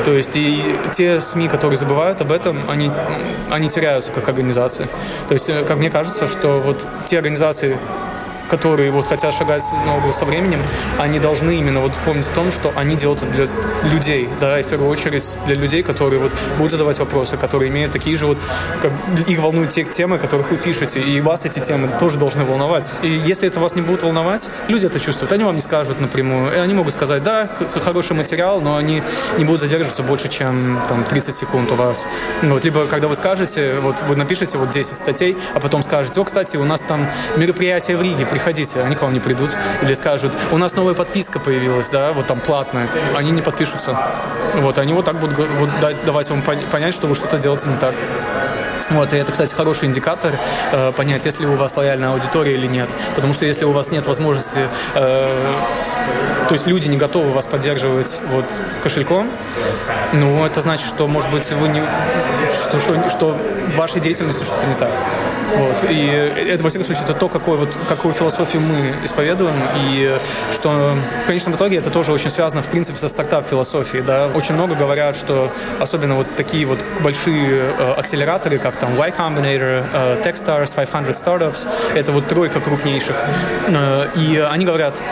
То 0.04 0.12
есть 0.12 0.36
и 0.36 0.62
те 0.94 1.20
СМИ, 1.20 1.48
которые 1.48 1.76
забывают 1.76 2.20
об 2.20 2.30
этом, 2.30 2.58
они, 2.70 2.90
они 3.50 3.68
теряются 3.68 4.12
как 4.12 4.28
организации. 4.28 4.86
То 5.28 5.34
есть, 5.34 5.48
э, 5.48 5.64
как 5.64 5.78
мне 5.78 5.90
кажется, 5.90 6.28
что 6.28 6.60
вот 6.60 6.86
те 7.06 7.18
организации, 7.18 7.78
которые 8.48 8.90
вот 8.90 9.06
хотят 9.06 9.34
шагать 9.34 9.64
ногу 9.86 10.12
со 10.12 10.24
временем, 10.24 10.62
они 10.98 11.18
должны 11.18 11.56
именно 11.56 11.80
вот 11.80 11.92
помнить 12.04 12.28
о 12.28 12.32
том, 12.32 12.52
что 12.52 12.72
они 12.76 12.96
делают 12.96 13.22
это 13.22 13.32
для 13.32 13.90
людей, 13.90 14.28
да, 14.40 14.60
и 14.60 14.62
в 14.62 14.66
первую 14.66 14.90
очередь 14.90 15.36
для 15.46 15.54
людей, 15.54 15.82
которые 15.82 16.20
вот 16.20 16.32
будут 16.58 16.72
задавать 16.72 16.98
вопросы, 16.98 17.36
которые 17.36 17.70
имеют 17.70 17.92
такие 17.92 18.16
же 18.16 18.26
вот, 18.26 18.38
как, 18.82 18.92
их 19.26 19.38
волнуют 19.40 19.70
те 19.70 19.84
темы, 19.84 20.18
которых 20.18 20.50
вы 20.50 20.56
пишете, 20.56 21.00
и 21.00 21.20
вас 21.20 21.44
эти 21.44 21.60
темы 21.60 21.88
тоже 22.00 22.18
должны 22.18 22.44
волновать. 22.44 22.86
И 23.02 23.08
если 23.08 23.48
это 23.48 23.60
вас 23.60 23.74
не 23.74 23.82
будет 23.82 24.02
волновать, 24.02 24.48
люди 24.68 24.86
это 24.86 25.00
чувствуют, 25.00 25.32
они 25.32 25.44
вам 25.44 25.54
не 25.54 25.60
скажут 25.60 26.00
напрямую, 26.00 26.54
и 26.54 26.58
они 26.58 26.74
могут 26.74 26.94
сказать, 26.94 27.22
да, 27.22 27.48
хороший 27.74 28.16
материал, 28.16 28.60
но 28.60 28.76
они 28.76 29.02
не 29.38 29.44
будут 29.44 29.62
задерживаться 29.62 30.02
больше, 30.02 30.28
чем 30.28 30.80
там 30.88 31.04
30 31.04 31.34
секунд 31.34 31.70
у 31.72 31.74
вас. 31.74 32.06
Вот, 32.42 32.64
либо 32.64 32.86
когда 32.86 33.08
вы 33.08 33.16
скажете, 33.16 33.76
вот 33.80 34.02
вы 34.02 34.16
напишете 34.16 34.58
вот 34.58 34.70
10 34.70 34.96
статей, 34.96 35.36
а 35.54 35.60
потом 35.60 35.82
скажете, 35.82 36.20
о, 36.20 36.24
кстати, 36.24 36.56
у 36.56 36.64
нас 36.64 36.80
там 36.80 37.08
мероприятие 37.36 37.96
в 37.96 38.02
Риге, 38.02 38.26
приходите, 38.36 38.82
они 38.82 38.94
к 38.94 39.02
вам 39.02 39.14
не 39.14 39.20
придут. 39.20 39.56
Или 39.82 39.94
скажут, 39.94 40.32
у 40.52 40.58
нас 40.58 40.74
новая 40.74 40.92
подписка 40.92 41.40
появилась, 41.40 41.88
да, 41.88 42.12
вот 42.12 42.26
там 42.26 42.38
платная. 42.38 42.86
Они 43.14 43.30
не 43.30 43.40
подпишутся. 43.40 43.96
Вот, 44.56 44.78
они 44.78 44.92
вот 44.92 45.06
так 45.06 45.16
будут 45.16 45.38
вот, 45.38 45.70
давать 46.04 46.28
вам 46.28 46.42
понять, 46.42 46.94
что 46.94 47.06
вы 47.06 47.14
что-то 47.14 47.38
делаете 47.38 47.70
не 47.70 47.76
так. 47.76 47.94
Вот, 48.90 49.12
и 49.14 49.16
это, 49.16 49.32
кстати, 49.32 49.54
хороший 49.54 49.88
индикатор 49.88 50.38
э, 50.72 50.92
понять, 50.92 51.24
есть 51.24 51.40
ли 51.40 51.46
у 51.46 51.56
вас 51.56 51.76
лояльная 51.76 52.10
аудитория 52.10 52.54
или 52.54 52.66
нет. 52.66 52.88
Потому 53.14 53.32
что 53.32 53.46
если 53.46 53.64
у 53.64 53.72
вас 53.72 53.90
нет 53.90 54.06
возможности, 54.06 54.68
э, 54.94 55.54
то 56.48 56.54
есть 56.54 56.66
люди 56.66 56.88
не 56.88 56.96
готовы 56.96 57.32
вас 57.32 57.46
поддерживать 57.46 58.20
вот 58.30 58.44
кошельком, 58.82 59.28
ну, 60.12 60.44
это 60.44 60.60
значит, 60.60 60.86
что, 60.86 61.06
может 61.08 61.30
быть, 61.30 61.50
вы 61.50 61.68
не, 61.68 61.82
что, 62.52 62.80
что, 62.80 63.10
что 63.10 63.36
вашей 63.76 64.00
деятельности 64.00 64.44
что-то 64.44 64.66
не 64.66 64.74
так. 64.74 64.90
Вот. 65.54 65.84
И 65.88 66.06
это, 66.06 66.62
во 66.62 66.70
всяком 66.70 66.86
случае, 66.86 67.04
это 67.04 67.14
то, 67.14 67.28
какой, 67.28 67.56
вот, 67.56 67.68
какую 67.88 68.12
философию 68.14 68.62
мы 68.62 68.94
исповедуем, 69.04 69.54
и 69.76 70.18
что 70.52 70.94
в 71.22 71.26
конечном 71.26 71.54
итоге 71.54 71.78
это 71.78 71.90
тоже 71.90 72.12
очень 72.12 72.30
связано, 72.30 72.62
в 72.62 72.68
принципе, 72.68 72.98
со 72.98 73.08
стартап-философией. 73.08 74.02
Да? 74.02 74.28
Очень 74.34 74.54
много 74.54 74.74
говорят, 74.74 75.16
что 75.16 75.50
особенно 75.80 76.16
вот 76.16 76.26
такие 76.36 76.66
вот 76.66 76.78
большие 77.00 77.72
э, 77.78 77.94
акселераторы, 77.96 78.58
как 78.58 78.76
там 78.76 78.96
Y 78.96 79.10
Combinator, 79.16 79.84
э, 79.92 80.22
Techstars, 80.24 80.74
500 80.74 81.16
Startups, 81.16 81.68
это 81.94 82.12
вот 82.12 82.26
тройка 82.26 82.60
крупнейших. 82.60 83.16
Э, 83.68 84.06
и 84.16 84.38
они 84.38 84.64
говорят, 84.64 85.02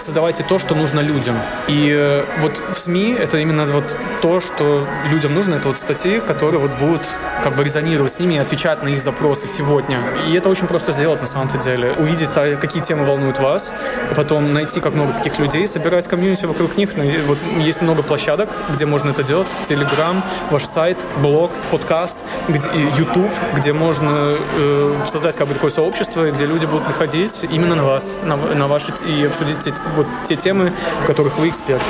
создавайте 0.00 0.42
то, 0.42 0.58
что 0.58 0.74
нужно 0.74 1.00
людям. 1.00 1.36
И 1.68 1.90
э, 1.90 2.24
вот 2.40 2.58
в 2.58 2.78
СМИ 2.78 3.16
это 3.18 3.38
именно 3.38 3.66
вот 3.66 3.96
то, 4.22 4.40
что 4.40 4.86
людям 5.10 5.34
нужно, 5.34 5.54
это 5.54 5.68
вот 5.68 5.78
статьи, 5.78 6.20
которые 6.20 6.60
вот 6.60 6.72
будут 6.78 7.08
как 7.42 7.56
бы 7.56 7.64
резонировать 7.64 8.14
с 8.14 8.18
ними 8.18 8.34
и 8.34 8.38
отвечать 8.38 8.82
на 8.82 8.88
их 8.88 9.02
запросы 9.02 9.46
сегодня. 9.56 10.00
И 10.26 10.34
это 10.34 10.48
очень 10.48 10.66
просто 10.66 10.92
сделать 10.92 11.20
на 11.20 11.26
самом-то 11.26 11.58
деле. 11.58 11.92
Увидеть, 11.98 12.30
а, 12.36 12.56
какие 12.56 12.82
темы 12.82 13.04
волнуют 13.04 13.38
вас, 13.38 13.72
потом 14.16 14.52
найти 14.52 14.80
как 14.80 14.94
много 14.94 15.12
таких 15.12 15.38
людей, 15.38 15.66
собирать 15.66 16.08
комьюнити 16.08 16.46
вокруг 16.46 16.76
них. 16.76 16.90
Вот 17.26 17.38
есть 17.58 17.82
много 17.82 18.02
площадок, 18.02 18.48
где 18.74 18.86
можно 18.86 19.10
это 19.10 19.22
делать. 19.22 19.48
Телеграм, 19.68 20.22
ваш 20.50 20.66
сайт, 20.66 20.98
блог, 21.18 21.50
подкаст, 21.70 22.18
где, 22.48 22.68
YouTube, 22.98 23.30
где 23.54 23.72
можно 23.72 24.36
э, 24.56 24.96
создать 25.10 25.36
как 25.36 25.48
бы 25.48 25.54
такое 25.54 25.70
сообщество, 25.70 26.30
где 26.30 26.46
люди 26.46 26.66
будут 26.66 26.86
приходить 26.86 27.44
именно 27.50 27.74
на 27.74 27.84
вас, 27.84 28.14
на, 28.24 28.36
на 28.36 28.66
ваши 28.68 28.92
и 29.06 29.24
обсудить 29.24 29.66
вот 29.96 30.06
те 30.26 30.36
темы, 30.36 30.72
в 31.02 31.06
которых 31.06 31.38
вы 31.38 31.48
эксперт. 31.48 31.82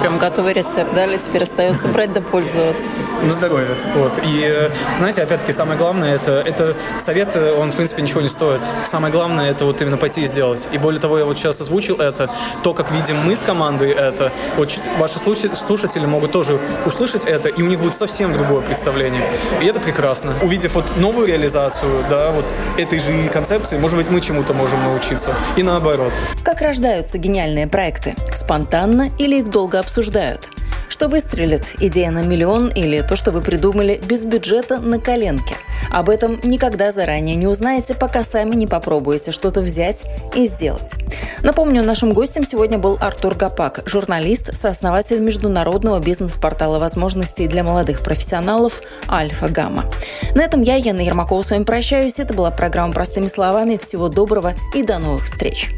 Прям 0.00 0.18
готовый 0.18 0.52
рецепт, 0.52 0.92
да, 0.94 1.06
или 1.06 1.16
теперь 1.16 1.44
остается 1.44 1.88
брать 1.88 2.12
да 2.12 2.20
пользоваться? 2.20 2.82
На 3.22 3.32
здоровье. 3.32 3.68
Вот. 3.94 4.12
И, 4.22 4.70
знаете, 4.98 5.22
опять-таки, 5.22 5.52
самое 5.52 5.78
главное, 5.78 6.14
это, 6.14 6.42
это 6.44 6.76
совет, 7.04 7.34
он, 7.36 7.72
в 7.72 7.74
принципе, 7.74 8.02
ничего 8.02 8.20
не 8.20 8.28
стоит. 8.28 8.60
Самое 8.84 9.12
главное, 9.12 9.50
это 9.50 9.64
вот 9.64 9.80
именно 9.80 9.96
пойти 9.96 10.22
и 10.22 10.26
сделать. 10.26 10.68
И 10.72 10.78
более 10.78 11.00
того, 11.00 11.18
я 11.18 11.24
вот 11.24 11.38
сейчас 11.38 11.60
озвучил 11.60 11.96
это, 11.96 12.28
то, 12.62 12.74
как 12.74 12.90
видим 12.90 13.16
мы 13.24 13.34
с 13.34 13.38
командой 13.38 13.92
это, 13.92 14.30
вот 14.56 14.78
ваши 14.98 15.18
слушатели 15.18 16.04
могут 16.04 16.32
тоже 16.32 16.60
услышать 16.84 17.24
это, 17.24 17.48
и 17.48 17.62
у 17.62 17.66
них 17.66 17.80
будет 17.80 17.96
совсем 17.96 18.32
другое 18.32 18.60
представление. 18.62 19.28
И 19.62 19.66
это 19.66 19.80
прекрасно. 19.80 20.34
Увидев 20.42 20.74
вот 20.74 20.96
новую 20.96 21.26
реализацию, 21.28 22.04
да, 22.10 22.30
вот 22.30 22.44
этой 22.76 22.98
же 22.98 23.28
концепции, 23.28 23.78
может 23.78 23.96
быть, 23.96 24.10
мы 24.10 24.20
чему-то 24.20 24.52
можем 24.52 24.82
научиться. 24.82 25.34
И 25.56 25.62
наоборот. 25.62 26.12
Как 26.44 26.60
рождаются 26.60 27.16
гениальные 27.16 27.68
проекты? 27.68 28.14
Спонтанно 28.34 29.10
или 29.18 29.36
их 29.36 29.48
долго 29.48 29.78
обсуждают? 29.84 30.50
Что 30.88 31.08
выстрелит? 31.08 31.74
Идея 31.80 32.10
на 32.10 32.22
миллион 32.22 32.68
или 32.68 33.00
то, 33.00 33.16
что 33.16 33.30
вы 33.32 33.40
придумали 33.40 34.00
без 34.06 34.24
бюджета 34.24 34.78
на 34.78 34.98
коленке? 34.98 35.56
Об 35.90 36.08
этом 36.08 36.40
никогда 36.42 36.92
заранее 36.92 37.36
не 37.36 37.46
узнаете, 37.46 37.94
пока 37.94 38.22
сами 38.22 38.54
не 38.54 38.66
попробуете 38.66 39.32
что-то 39.32 39.60
взять 39.60 40.02
и 40.34 40.46
сделать. 40.46 40.94
Напомню, 41.42 41.82
нашим 41.82 42.12
гостем 42.12 42.44
сегодня 42.44 42.78
был 42.78 42.98
Артур 43.00 43.34
Гапак, 43.34 43.82
журналист, 43.86 44.54
сооснователь 44.56 45.20
международного 45.20 46.00
бизнес-портала 46.00 46.78
возможностей 46.78 47.46
для 47.46 47.62
молодых 47.62 48.00
профессионалов 48.02 48.80
«Альфа 49.08 49.48
Гамма». 49.48 49.84
На 50.34 50.42
этом 50.42 50.62
я, 50.62 50.76
Яна 50.76 51.00
Ермакова, 51.00 51.42
с 51.42 51.50
вами 51.50 51.64
прощаюсь. 51.64 52.18
Это 52.18 52.34
была 52.34 52.50
программа 52.50 52.92
«Простыми 52.92 53.26
словами». 53.26 53.76
Всего 53.76 54.08
доброго 54.08 54.54
и 54.74 54.82
до 54.82 54.98
новых 54.98 55.24
встреч. 55.24 55.70